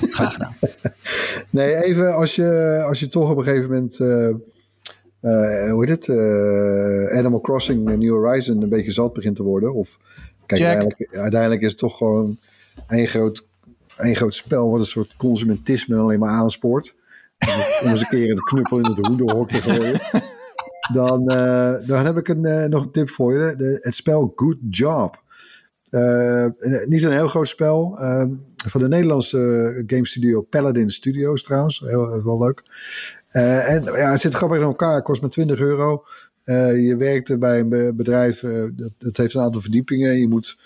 Graag 0.09 0.33
gedaan. 0.33 0.55
nee, 1.49 1.83
even 1.83 2.15
als 2.15 2.35
je, 2.35 2.81
als 2.87 2.99
je 2.99 3.07
toch 3.07 3.29
op 3.29 3.37
een 3.37 3.43
gegeven 3.43 3.69
moment 3.69 3.99
hoe 5.71 5.85
heet 5.85 5.89
het? 5.89 6.07
Uh, 6.07 7.17
Animal 7.17 7.41
Crossing 7.41 7.95
New 7.97 8.09
Horizon 8.09 8.61
een 8.61 8.69
beetje 8.69 8.91
zat 8.91 9.13
begint 9.13 9.35
te 9.35 9.43
worden. 9.43 9.73
Of 9.73 9.97
kijk, 10.45 10.61
uiteindelijk, 10.61 11.15
uiteindelijk, 11.15 11.61
is 11.61 11.69
het 11.69 11.77
toch 11.77 11.97
gewoon 11.97 12.37
één 12.87 13.07
groot 13.07 13.45
één 13.97 14.15
groot 14.15 14.33
spel 14.33 14.71
wat 14.71 14.79
een 14.79 14.85
soort 14.85 15.15
consumentisme 15.17 15.97
alleen 15.97 16.19
maar 16.19 16.29
aanspoort. 16.29 16.95
Om 17.83 17.89
eens 17.89 18.01
een 18.01 18.07
keer 18.07 18.31
een 18.31 18.39
knuppel 18.39 18.77
in 18.77 18.85
het 18.85 19.07
hoenderhok 19.07 19.49
te 19.49 19.61
gooien. 19.61 19.99
Dan, 20.93 21.25
dan 21.85 22.05
heb 22.05 22.17
ik 22.17 22.27
een, 22.27 22.69
nog 22.69 22.83
een 22.83 22.91
tip 22.91 23.09
voor 23.09 23.33
je. 23.33 23.55
De, 23.55 23.77
het 23.81 23.95
spel 23.95 24.33
Good 24.35 24.57
Job. 24.69 25.23
Uh, 25.95 26.45
niet 26.85 27.03
een 27.03 27.11
heel 27.11 27.27
groot 27.27 27.47
spel. 27.47 27.97
Ehm, 27.99 28.29
van 28.55 28.81
de 28.81 28.87
Nederlandse 28.87 29.83
game 29.87 30.07
studio 30.07 30.41
Paladin 30.41 30.89
Studios 30.89 31.43
trouwens. 31.43 31.79
Heel, 31.85 32.23
wel 32.23 32.39
leuk. 32.39 32.63
en 33.31 33.83
ja, 33.83 34.11
het 34.11 34.21
zit 34.21 34.33
grappig 34.33 34.57
in 34.57 34.63
elkaar. 34.63 35.01
Kost 35.01 35.21
maar 35.21 35.29
20 35.29 35.59
euro. 35.59 36.03
je 36.75 36.95
werkt 36.97 37.39
bij 37.39 37.59
een 37.59 37.95
bedrijf. 37.95 38.39
dat, 38.97 39.17
heeft 39.17 39.33
een 39.33 39.41
aantal 39.41 39.61
verdiepingen. 39.61 40.19
Je 40.19 40.27
moet 40.27 40.57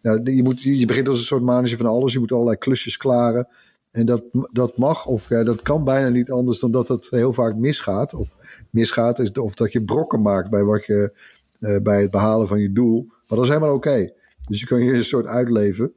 ja, 0.00 0.20
je, 0.24 0.42
moet, 0.42 0.62
je 0.62 0.86
begint 0.86 1.08
als 1.08 1.18
een 1.18 1.24
soort 1.24 1.42
manager 1.42 1.76
van 1.76 1.86
alles. 1.86 2.12
Je 2.12 2.18
moet 2.18 2.32
allerlei 2.32 2.56
klusjes 2.56 2.96
klaren. 2.96 3.48
En 3.90 4.06
dat, 4.06 4.22
dat 4.52 4.76
mag, 4.76 5.06
of 5.06 5.28
ja, 5.28 5.44
dat 5.44 5.62
kan 5.62 5.84
bijna 5.84 6.08
niet 6.08 6.30
anders 6.30 6.58
dan 6.58 6.70
dat 6.70 6.88
het 6.88 7.06
heel 7.10 7.32
vaak 7.32 7.54
misgaat. 7.54 8.14
Of 8.14 8.36
misgaat, 8.70 9.18
is, 9.18 9.32
of 9.32 9.54
dat 9.54 9.72
je 9.72 9.84
brokken 9.84 10.22
maakt 10.22 10.50
bij, 10.50 10.64
wat 10.64 10.84
je, 10.84 11.12
bij 11.82 12.00
het 12.00 12.10
behalen 12.10 12.48
van 12.48 12.60
je 12.60 12.72
doel. 12.72 13.06
Maar 13.06 13.38
dat 13.38 13.46
is 13.46 13.48
helemaal 13.48 13.74
oké. 13.74 14.16
Dus 14.48 14.60
je 14.60 14.66
kan 14.66 14.84
je 14.84 14.92
een 14.92 15.04
soort 15.04 15.26
uitleven. 15.26 15.92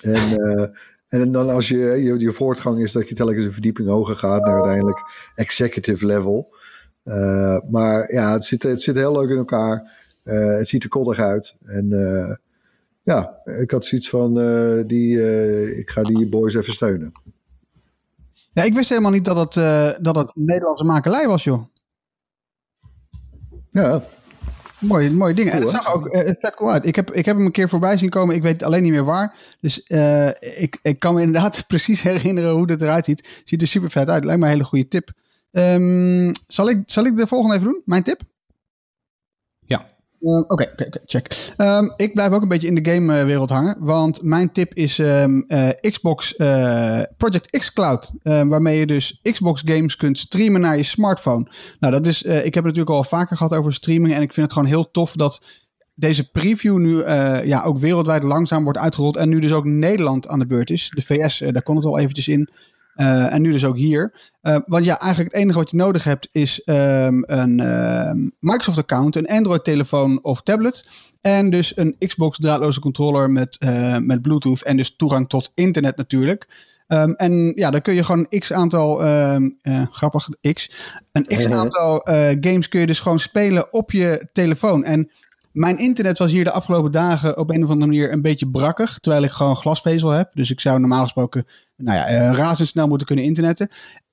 En, 0.00 0.40
uh, 0.40 0.66
en 1.08 1.32
dan 1.32 1.50
als 1.50 1.68
je, 1.68 1.78
je, 1.78 2.18
je 2.18 2.32
voortgang 2.32 2.82
is 2.82 2.92
dat 2.92 3.08
je 3.08 3.14
telkens 3.14 3.44
een 3.44 3.52
verdieping 3.52 3.88
hoger 3.88 4.16
gaat 4.16 4.44
naar 4.44 4.54
uiteindelijk 4.54 5.30
executive 5.34 6.06
level. 6.06 6.54
Uh, 7.04 7.58
maar 7.70 8.12
ja, 8.12 8.32
het 8.32 8.44
zit, 8.44 8.62
het 8.62 8.82
zit 8.82 8.96
heel 8.96 9.12
leuk 9.12 9.30
in 9.30 9.36
elkaar. 9.36 9.90
het 10.22 10.68
ziet 10.68 10.82
er 10.82 10.88
koddig 10.88 11.18
uit. 11.18 11.56
En 11.62 11.88
ja, 13.02 13.40
ik 13.60 13.70
had 13.70 13.84
zoiets 13.84 14.08
van, 14.08 14.34
die, 14.86 15.16
ik 15.76 15.90
ga 15.90 16.02
die 16.02 16.28
boys 16.28 16.54
even 16.54 16.72
steunen. 16.72 17.12
Ja, 18.50 18.62
ik 18.62 18.74
wist 18.74 18.88
helemaal 18.88 19.10
niet 19.10 19.24
dat 19.24 19.36
het, 19.36 19.54
dat 20.04 20.16
het 20.16 20.32
Nederlandse 20.34 20.84
makelij 20.84 21.26
was, 21.26 21.44
joh. 21.44 21.64
Ja. 23.70 24.04
Mooie, 24.82 25.10
mooie 25.10 25.34
dingen. 25.34 25.52
Cool, 25.52 25.64
en 25.64 25.68
het 25.68 25.84
zag 25.84 25.94
ook 25.94 26.12
het 26.12 26.56
cool 26.56 26.70
uit. 26.70 26.86
Ik 26.86 26.96
heb, 26.96 27.10
ik 27.10 27.24
heb 27.24 27.36
hem 27.36 27.46
een 27.46 27.52
keer 27.52 27.68
voorbij 27.68 27.96
zien 27.96 28.10
komen. 28.10 28.34
Ik 28.34 28.42
weet 28.42 28.62
alleen 28.62 28.82
niet 28.82 28.92
meer 28.92 29.04
waar. 29.04 29.36
Dus 29.60 29.78
ik, 30.38 30.78
ik 30.82 30.98
kan 30.98 31.14
me 31.14 31.20
inderdaad 31.20 31.64
precies 31.68 32.02
herinneren 32.02 32.50
hoe 32.50 32.70
het 32.70 32.80
eruit 32.80 33.04
ziet. 33.04 33.42
Ziet 33.44 33.62
er 33.62 33.68
super 33.68 33.90
vet 33.90 34.08
uit. 34.08 34.24
Lijkt 34.24 34.40
me 34.40 34.46
een 34.46 34.52
hele 34.52 34.64
goede 34.64 34.88
tip. 34.88 35.12
Um, 35.50 36.32
zal, 36.46 36.68
ik, 36.68 36.82
zal 36.86 37.04
ik 37.04 37.16
de 37.16 37.26
volgende 37.26 37.54
even 37.56 37.66
doen? 37.66 37.82
Mijn 37.84 38.02
tip? 38.02 38.20
Ehm, 39.66 39.82
oké, 40.22 40.72
oké, 40.76 41.00
check. 41.06 41.52
Um, 41.56 41.92
ik 41.96 42.14
blijf 42.14 42.32
ook 42.32 42.42
een 42.42 42.48
beetje 42.48 42.66
in 42.66 42.74
de 42.74 42.90
gamewereld 42.90 43.50
hangen. 43.50 43.76
Want 43.80 44.22
mijn 44.22 44.52
tip 44.52 44.74
is 44.74 44.98
um, 44.98 45.44
uh, 45.46 45.68
Xbox 45.80 46.34
uh, 46.38 47.00
Project 47.16 47.58
X 47.58 47.72
Cloud. 47.72 48.12
waarmee 48.22 48.78
je 48.78 48.86
dus 48.86 49.20
Xbox 49.22 49.62
games 49.64 49.96
kunt 49.96 50.18
streamen 50.18 50.60
naar 50.60 50.76
je 50.76 50.82
smartphone. 50.82 51.46
Nou, 51.80 51.92
dat 51.92 52.06
is. 52.06 52.22
Uh, 52.22 52.36
ik 52.36 52.54
heb 52.54 52.64
het 52.64 52.64
natuurlijk 52.64 52.90
al 52.90 53.04
vaker 53.04 53.36
gehad 53.36 53.54
over 53.54 53.74
streaming. 53.74 54.14
En 54.14 54.22
ik 54.22 54.32
vind 54.32 54.46
het 54.46 54.54
gewoon 54.54 54.68
heel 54.68 54.90
tof 54.90 55.12
dat 55.12 55.42
deze 55.94 56.30
preview 56.30 56.78
nu 56.78 57.04
ja, 57.44 57.62
ook 57.62 57.78
wereldwijd 57.78 58.22
langzaam 58.22 58.64
wordt 58.64 58.78
uitgerold. 58.78 59.16
En 59.16 59.28
nu 59.28 59.38
dus 59.38 59.52
ook 59.52 59.64
Nederland 59.64 60.28
aan 60.28 60.38
de 60.38 60.46
beurt 60.46 60.70
is. 60.70 60.90
De 60.94 61.02
VS, 61.02 61.38
daar 61.38 61.62
kon 61.62 61.76
het 61.76 61.84
al 61.84 61.98
eventjes 61.98 62.28
in. 62.28 62.50
Uh, 62.96 63.32
en 63.32 63.42
nu 63.42 63.52
dus 63.52 63.64
ook 63.64 63.76
hier. 63.76 64.30
Uh, 64.42 64.56
want 64.66 64.84
ja, 64.84 64.98
eigenlijk 64.98 65.32
het 65.32 65.42
enige 65.42 65.58
wat 65.58 65.70
je 65.70 65.76
nodig 65.76 66.04
hebt 66.04 66.28
is 66.32 66.62
um, 66.64 67.24
een 67.26 67.60
uh, 67.60 68.30
Microsoft-account, 68.38 69.16
een 69.16 69.26
Android-telefoon 69.26 70.18
of 70.22 70.42
tablet. 70.42 70.88
En 71.20 71.50
dus 71.50 71.76
een 71.76 71.96
Xbox 71.98 72.38
draadloze 72.38 72.80
controller 72.80 73.30
met, 73.30 73.56
uh, 73.64 73.98
met 73.98 74.22
Bluetooth 74.22 74.62
en 74.62 74.76
dus 74.76 74.96
toegang 74.96 75.28
tot 75.28 75.50
internet 75.54 75.96
natuurlijk. 75.96 76.70
Um, 76.88 77.14
en 77.14 77.52
ja, 77.54 77.70
dan 77.70 77.82
kun 77.82 77.94
je 77.94 78.04
gewoon 78.04 78.26
een 78.28 78.40
x 78.40 78.52
aantal, 78.52 79.06
um, 79.06 79.58
grappig, 79.90 80.28
x, 80.52 80.70
een 81.12 81.26
x 81.26 81.46
aantal 81.46 82.00
games 82.40 82.68
kun 82.68 82.80
je 82.80 82.86
dus 82.86 83.00
gewoon 83.00 83.18
spelen 83.18 83.72
op 83.72 83.90
je 83.90 84.28
telefoon. 84.32 84.84
En 84.84 85.10
mijn 85.52 85.78
internet 85.78 86.18
was 86.18 86.30
hier 86.30 86.44
de 86.44 86.52
afgelopen 86.52 86.92
dagen 86.92 87.38
op 87.38 87.50
een 87.50 87.64
of 87.64 87.70
andere 87.70 87.90
manier 87.90 88.12
een 88.12 88.22
beetje 88.22 88.48
brakkig. 88.48 88.98
Terwijl 88.98 89.24
ik 89.24 89.30
gewoon 89.30 89.56
glasvezel 89.56 90.10
heb. 90.10 90.30
Dus 90.34 90.50
ik 90.50 90.60
zou 90.60 90.78
normaal 90.78 91.02
gesproken 91.02 91.46
nou 91.76 91.98
ja, 91.98 92.10
uh, 92.10 92.36
razendsnel 92.36 92.88
moeten 92.88 93.06
kunnen 93.06 93.24
internetten. 93.24 93.68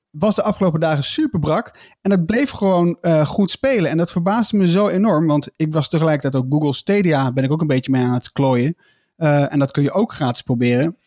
Was 0.09 0.35
de 0.35 0.43
afgelopen 0.43 0.79
dagen 0.79 1.03
super 1.03 1.39
brak. 1.39 1.75
En 2.01 2.09
dat 2.09 2.25
bleef 2.25 2.49
gewoon 2.49 2.97
uh, 3.01 3.25
goed 3.25 3.51
spelen. 3.51 3.91
En 3.91 3.97
dat 3.97 4.11
verbaasde 4.11 4.57
me 4.57 4.67
zo 4.67 4.87
enorm. 4.87 5.27
Want 5.27 5.49
ik 5.55 5.73
was 5.73 5.89
tegelijkertijd 5.89 6.43
ook 6.43 6.51
Google 6.53 6.73
Stadia. 6.73 7.31
Ben 7.31 7.43
ik 7.43 7.51
ook 7.51 7.61
een 7.61 7.67
beetje 7.67 7.91
mee 7.91 8.03
aan 8.03 8.13
het 8.13 8.31
klooien. 8.31 8.75
Uh, 9.17 9.53
en 9.53 9.59
dat 9.59 9.71
kun 9.71 9.83
je 9.83 9.91
ook 9.91 10.13
gratis 10.13 10.41
proberen. 10.41 10.97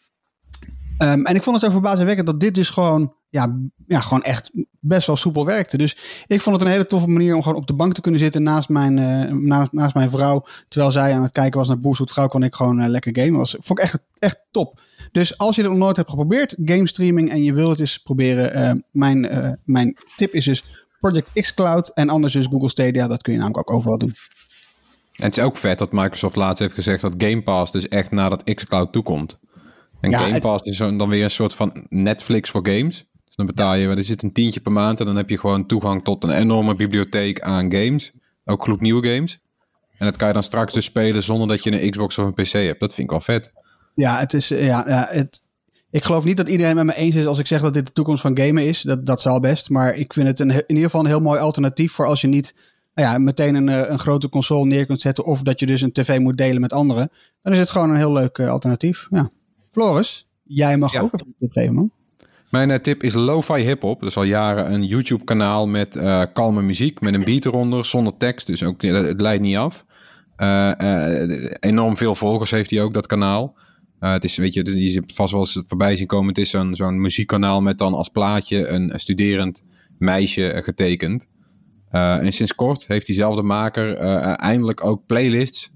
Um, 0.99 1.27
en 1.27 1.35
ik 1.35 1.43
vond 1.43 1.57
het 1.57 1.65
zo 1.65 1.71
verbazingwekkend 1.71 2.27
dat 2.27 2.41
dit 2.41 2.55
dus 2.55 2.69
gewoon, 2.69 3.15
ja, 3.29 3.59
ja, 3.87 4.01
gewoon 4.01 4.23
echt 4.23 4.51
best 4.85 5.07
wel 5.07 5.17
soepel 5.17 5.45
werkte. 5.45 5.77
Dus 5.77 5.97
ik 6.27 6.41
vond 6.41 6.57
het 6.57 6.65
een 6.65 6.71
hele 6.71 6.87
toffe 6.87 7.09
manier 7.09 7.35
om 7.35 7.43
gewoon 7.43 7.59
op 7.59 7.67
de 7.67 7.75
bank 7.75 7.95
te 7.95 8.01
kunnen 8.01 8.21
zitten 8.21 8.43
naast 8.43 8.69
mijn, 8.69 8.97
uh, 8.97 9.33
naast, 9.33 9.73
naast, 9.73 9.95
mijn 9.95 10.11
vrouw. 10.11 10.45
Terwijl 10.69 10.93
zij 10.93 11.13
aan 11.15 11.23
het 11.23 11.33
kijken 11.33 11.59
was 11.59 11.69
naar 11.69 11.81
Boerzoet 11.81 12.11
Vrouw, 12.11 12.27
kon 12.27 12.43
ik 12.43 12.55
gewoon 12.55 12.81
uh, 12.83 12.89
lekker 12.89 13.19
gamen. 13.19 13.39
Was, 13.39 13.57
vond 13.61 13.79
ik 13.79 13.85
echt, 13.85 13.99
echt 14.19 14.43
top. 14.51 14.81
Dus 15.13 15.39
als 15.39 15.57
je 15.57 15.63
het 15.63 15.71
nog 15.71 15.81
nooit 15.81 15.97
hebt 15.97 16.11
geprobeerd, 16.11 16.57
game 16.65 16.89
streaming, 16.89 17.31
en 17.31 17.45
je 17.45 17.53
wilt 17.53 17.71
het 17.71 17.81
eens 17.81 17.99
proberen, 17.99 18.59
uh, 18.59 18.83
mijn, 18.91 19.59
mijn 19.65 19.97
tip 20.17 20.33
is 20.33 20.45
dus 20.45 20.65
Project 21.01 21.29
X 21.41 21.55
Cloud 21.55 21.89
en 21.89 22.09
anders 22.09 22.33
dus 22.33 22.47
Google 22.47 22.69
Stadia. 22.69 23.09
Dat 23.09 23.23
kun 23.23 23.33
je 23.33 23.39
namelijk 23.39 23.71
ook 23.71 23.77
overal 23.77 23.99
doen. 23.99 24.15
En 25.13 25.25
het 25.25 25.37
is 25.37 25.43
ook 25.43 25.57
vet 25.57 25.79
dat 25.79 25.93
Microsoft 25.93 26.37
laatst 26.37 26.59
heeft 26.59 26.75
gezegd 26.75 27.01
dat 27.01 27.15
Game 27.19 27.43
Pass 27.43 27.73
dus 27.73 27.89
echt 27.89 28.11
naar 28.11 28.31
dat 28.31 28.55
X 28.55 28.67
Cloud 28.67 28.93
toekomt. 28.93 29.39
En 30.01 30.11
ja, 30.11 30.19
Game 30.19 30.41
Pass 30.41 30.65
is 30.65 30.77
dan 30.77 31.09
weer 31.09 31.25
een 31.25 31.31
soort 31.31 31.55
van 31.55 31.87
Netflix 31.89 32.51
voor 32.51 32.67
games. 32.67 33.05
Dus 33.33 33.47
dan 33.47 33.55
betaal 33.55 33.75
je, 33.75 33.89
er 33.89 34.05
zit 34.05 34.23
een 34.23 34.33
tientje 34.33 34.61
per 34.61 34.73
maand 34.73 35.01
en 35.01 35.07
dan 35.07 35.17
heb 35.17 35.31
je 35.31 35.39
gewoon 35.39 35.67
toegang 35.67 36.05
tot 36.05 36.25
een 36.25 36.31
enorme 36.31 36.75
bibliotheek 36.75 37.41
aan 37.41 37.73
games. 37.73 38.13
Ook 38.45 38.63
gloednieuwe 38.63 39.09
games. 39.09 39.39
En 39.99 40.07
dat 40.07 40.17
kan 40.17 40.29
je 40.29 40.35
dan 40.35 40.43
straks 40.43 40.73
dus 40.73 40.85
spelen 40.85 41.23
zonder 41.23 41.49
dat 41.49 41.63
je 41.63 41.83
een 41.83 41.91
Xbox 41.91 42.19
of 42.19 42.27
een 42.27 42.35
PC 42.35 42.53
hebt. 42.53 42.81
Dat 42.81 42.95
vind 42.95 43.07
ik 43.07 43.11
wel 43.11 43.21
vet. 43.21 43.53
Ja, 43.95 44.19
het 44.19 44.33
is, 44.33 44.49
ja, 44.49 44.85
ja 44.89 45.07
het, 45.11 45.43
ik 45.91 46.05
geloof 46.05 46.25
niet 46.25 46.37
dat 46.37 46.49
iedereen 46.49 46.75
met 46.75 46.85
me 46.85 46.95
eens 46.95 47.15
is 47.15 47.27
als 47.27 47.39
ik 47.39 47.47
zeg 47.47 47.61
dat 47.61 47.75
dit 47.75 47.87
de 47.87 47.93
toekomst 47.93 48.23
van 48.23 48.39
gamen 48.39 48.67
is. 48.67 48.83
Dat, 48.83 49.07
dat 49.07 49.21
zal 49.21 49.41
best. 49.41 49.71
Maar 49.71 49.95
ik 49.95 50.13
vind 50.13 50.27
het 50.27 50.39
een, 50.39 50.51
in 50.51 50.65
ieder 50.67 50.85
geval 50.85 51.01
een 51.01 51.07
heel 51.07 51.21
mooi 51.21 51.41
alternatief 51.41 51.93
voor 51.93 52.07
als 52.07 52.21
je 52.21 52.29
niet 52.29 52.55
nou 52.95 53.09
ja, 53.09 53.19
meteen 53.19 53.55
een, 53.55 53.69
eh, 53.69 53.91
een 53.91 53.99
grote 53.99 54.29
console 54.29 54.67
neer 54.67 54.87
kunt 54.87 55.01
zetten. 55.01 55.25
Of 55.25 55.43
dat 55.43 55.61
je 55.61 55.67
dus 55.67 55.81
een 55.81 55.93
tv 55.93 56.19
moet 56.19 56.37
delen 56.37 56.61
met 56.61 56.73
anderen. 56.73 57.11
Dan 57.43 57.53
is 57.53 57.59
het 57.59 57.71
gewoon 57.71 57.91
een 57.91 57.97
heel 57.97 58.13
leuk 58.13 58.39
uh, 58.39 58.51
alternatief. 58.51 59.07
Ja. 59.11 59.31
Floris, 59.71 60.29
jij 60.43 60.77
mag 60.77 60.97
ook 60.97 61.15
even 61.15 61.27
een 61.27 61.35
tip 61.39 61.53
geven, 61.53 61.75
man. 61.75 61.91
Mijn 62.53 62.71
uh, 62.71 62.77
tip 62.77 63.03
is 63.03 63.15
Lo-Fi 63.15 63.61
Hip 63.61 63.83
Hop. 63.83 64.01
Dat 64.01 64.09
is 64.09 64.17
al 64.17 64.23
jaren 64.23 64.73
een 64.73 64.85
YouTube-kanaal 64.85 65.67
met 65.67 65.97
uh, 65.97 66.23
kalme 66.33 66.63
muziek, 66.63 67.01
met 67.01 67.15
een 67.15 67.25
beat 67.25 67.45
eronder, 67.45 67.85
zonder 67.85 68.17
tekst. 68.17 68.47
Dus 68.47 68.63
ook, 68.63 68.83
het 68.83 69.21
leidt 69.21 69.43
niet 69.43 69.57
af. 69.57 69.85
Enorm 71.61 71.97
veel 71.97 72.15
volgers 72.15 72.51
heeft 72.51 72.71
hij 72.71 72.83
ook, 72.83 72.95
dat 72.95 73.07
kanaal. 73.07 73.59
het 73.99 74.25
is, 74.25 74.37
weet 74.37 74.55
je, 74.55 74.91
je 74.91 74.93
hebt 74.93 75.15
vast 75.15 75.33
wel 75.33 75.41
eens 75.41 75.61
voorbij 75.67 75.97
zien 75.97 76.07
komen. 76.07 76.29
Het 76.29 76.39
is 76.39 76.51
zo'n 76.51 76.77
zo'n 76.77 77.01
muziekkanaal 77.01 77.61
met 77.61 77.79
dan 77.79 77.95
als 77.95 78.09
plaatje 78.09 78.69
een, 78.69 78.93
studerend 79.01 79.65
meisje 79.99 80.61
getekend. 80.65 81.29
en 81.91 82.33
sinds 82.33 82.55
kort 82.55 82.87
heeft 82.87 83.07
diezelfde 83.07 83.43
maker 83.43 83.97
eindelijk 84.37 84.85
ook 84.85 85.07
playlists 85.07 85.71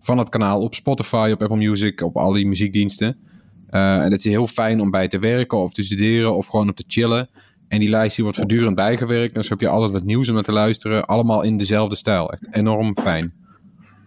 van 0.00 0.18
het 0.18 0.28
kanaal 0.28 0.60
op 0.60 0.74
Spotify, 0.74 1.30
op 1.32 1.42
Apple 1.42 1.56
Music, 1.56 2.00
op 2.00 2.16
al 2.16 2.32
die 2.32 2.46
muziekdiensten. 2.46 3.30
Uh, 3.72 4.02
en 4.02 4.10
dat 4.10 4.18
is 4.18 4.24
heel 4.24 4.46
fijn 4.46 4.80
om 4.80 4.90
bij 4.90 5.08
te 5.08 5.18
werken 5.18 5.58
of 5.58 5.72
te 5.72 5.82
studeren 5.82 6.36
of 6.36 6.46
gewoon 6.46 6.68
op 6.68 6.76
te 6.76 6.84
chillen. 6.86 7.28
En 7.68 7.78
die 7.78 7.88
lijst 7.88 8.14
die 8.14 8.24
wordt 8.24 8.38
voortdurend 8.38 8.74
bijgewerkt. 8.74 9.34
Dus 9.34 9.48
heb 9.48 9.60
je 9.60 9.68
altijd 9.68 9.90
wat 9.92 10.02
nieuws 10.02 10.28
om 10.28 10.34
naar 10.34 10.42
te 10.42 10.52
luisteren. 10.52 11.04
Allemaal 11.04 11.42
in 11.42 11.56
dezelfde 11.56 11.96
stijl. 11.96 12.32
Echt 12.32 12.46
enorm 12.50 12.96
fijn. 13.00 13.32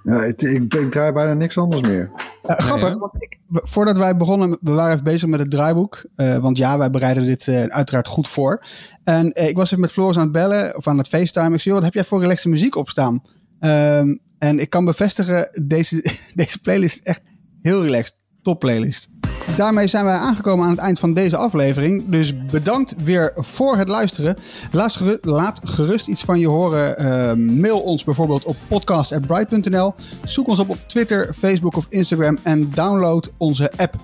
Ja, 0.03 0.23
ik, 0.23 0.41
ik, 0.41 0.73
ik 0.73 0.91
draai 0.91 1.11
bijna 1.11 1.33
niks 1.33 1.57
anders 1.57 1.81
meer. 1.81 2.11
Ja, 2.47 2.55
grappig, 2.55 2.89
nee, 2.89 2.97
want 2.97 3.23
ik, 3.23 3.39
voordat 3.49 3.97
wij 3.97 4.17
begonnen, 4.17 4.57
we 4.61 4.71
waren 4.71 4.91
even 4.91 5.03
bezig 5.03 5.29
met 5.29 5.39
het 5.39 5.51
draaiboek. 5.51 6.05
Uh, 6.15 6.37
want 6.37 6.57
ja, 6.57 6.77
wij 6.77 6.89
bereiden 6.89 7.25
dit 7.25 7.47
uh, 7.47 7.63
uiteraard 7.63 8.07
goed 8.07 8.27
voor. 8.27 8.63
En 9.03 9.39
uh, 9.39 9.47
ik 9.47 9.55
was 9.55 9.65
even 9.65 9.79
met 9.79 9.91
Floris 9.91 10.15
aan 10.15 10.23
het 10.23 10.31
bellen, 10.31 10.77
of 10.77 10.87
aan 10.87 10.97
het 10.97 11.07
FaceTime. 11.07 11.53
Ik 11.55 11.61
zei, 11.61 11.75
wat 11.75 11.83
heb 11.83 11.93
jij 11.93 12.03
voor 12.03 12.21
relaxe 12.21 12.49
muziek 12.49 12.75
opstaan? 12.75 13.21
Um, 13.59 14.19
en 14.39 14.59
ik 14.59 14.69
kan 14.69 14.85
bevestigen, 14.85 15.49
deze, 15.67 16.05
deze 16.33 16.59
playlist 16.59 16.97
is 16.97 17.03
echt 17.03 17.21
heel 17.61 17.83
relaxed. 17.83 18.15
Top 18.45 18.59
playlist. 18.59 19.09
Daarmee 19.57 19.87
zijn 19.87 20.05
wij 20.05 20.15
aangekomen 20.15 20.65
aan 20.65 20.71
het 20.71 20.79
eind 20.79 20.99
van 20.99 21.13
deze 21.13 21.37
aflevering. 21.37 22.09
Dus 22.09 22.33
bedankt 22.51 22.95
weer 23.03 23.33
voor 23.35 23.77
het 23.77 23.87
luisteren. 23.87 24.37
Laat 24.71 24.93
gerust, 24.93 25.25
laat 25.25 25.59
gerust 25.63 26.07
iets 26.07 26.23
van 26.23 26.39
je 26.39 26.47
horen. 26.47 27.01
Uh, 27.01 27.33
mail 27.61 27.79
ons 27.79 28.03
bijvoorbeeld 28.03 28.43
op 28.43 28.55
podcast.bright.nl. 28.67 29.93
Zoek 30.23 30.47
ons 30.47 30.59
op 30.59 30.69
op 30.69 30.77
Twitter, 30.87 31.33
Facebook 31.37 31.75
of 31.75 31.85
Instagram 31.89 32.37
en 32.43 32.71
download 32.73 33.31
onze 33.37 33.71
app. 33.75 33.95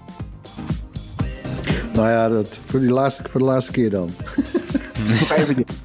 Nou 1.94 2.10
ja, 2.10 2.30
dat, 2.30 2.60
voor, 2.66 2.80
die 2.80 2.92
laatste, 2.92 3.24
voor 3.30 3.40
de 3.40 3.46
laatste 3.46 3.72
keer 3.72 3.90
dan. 3.90 4.10
Nog 5.20 5.32
eventjes. 5.32 5.76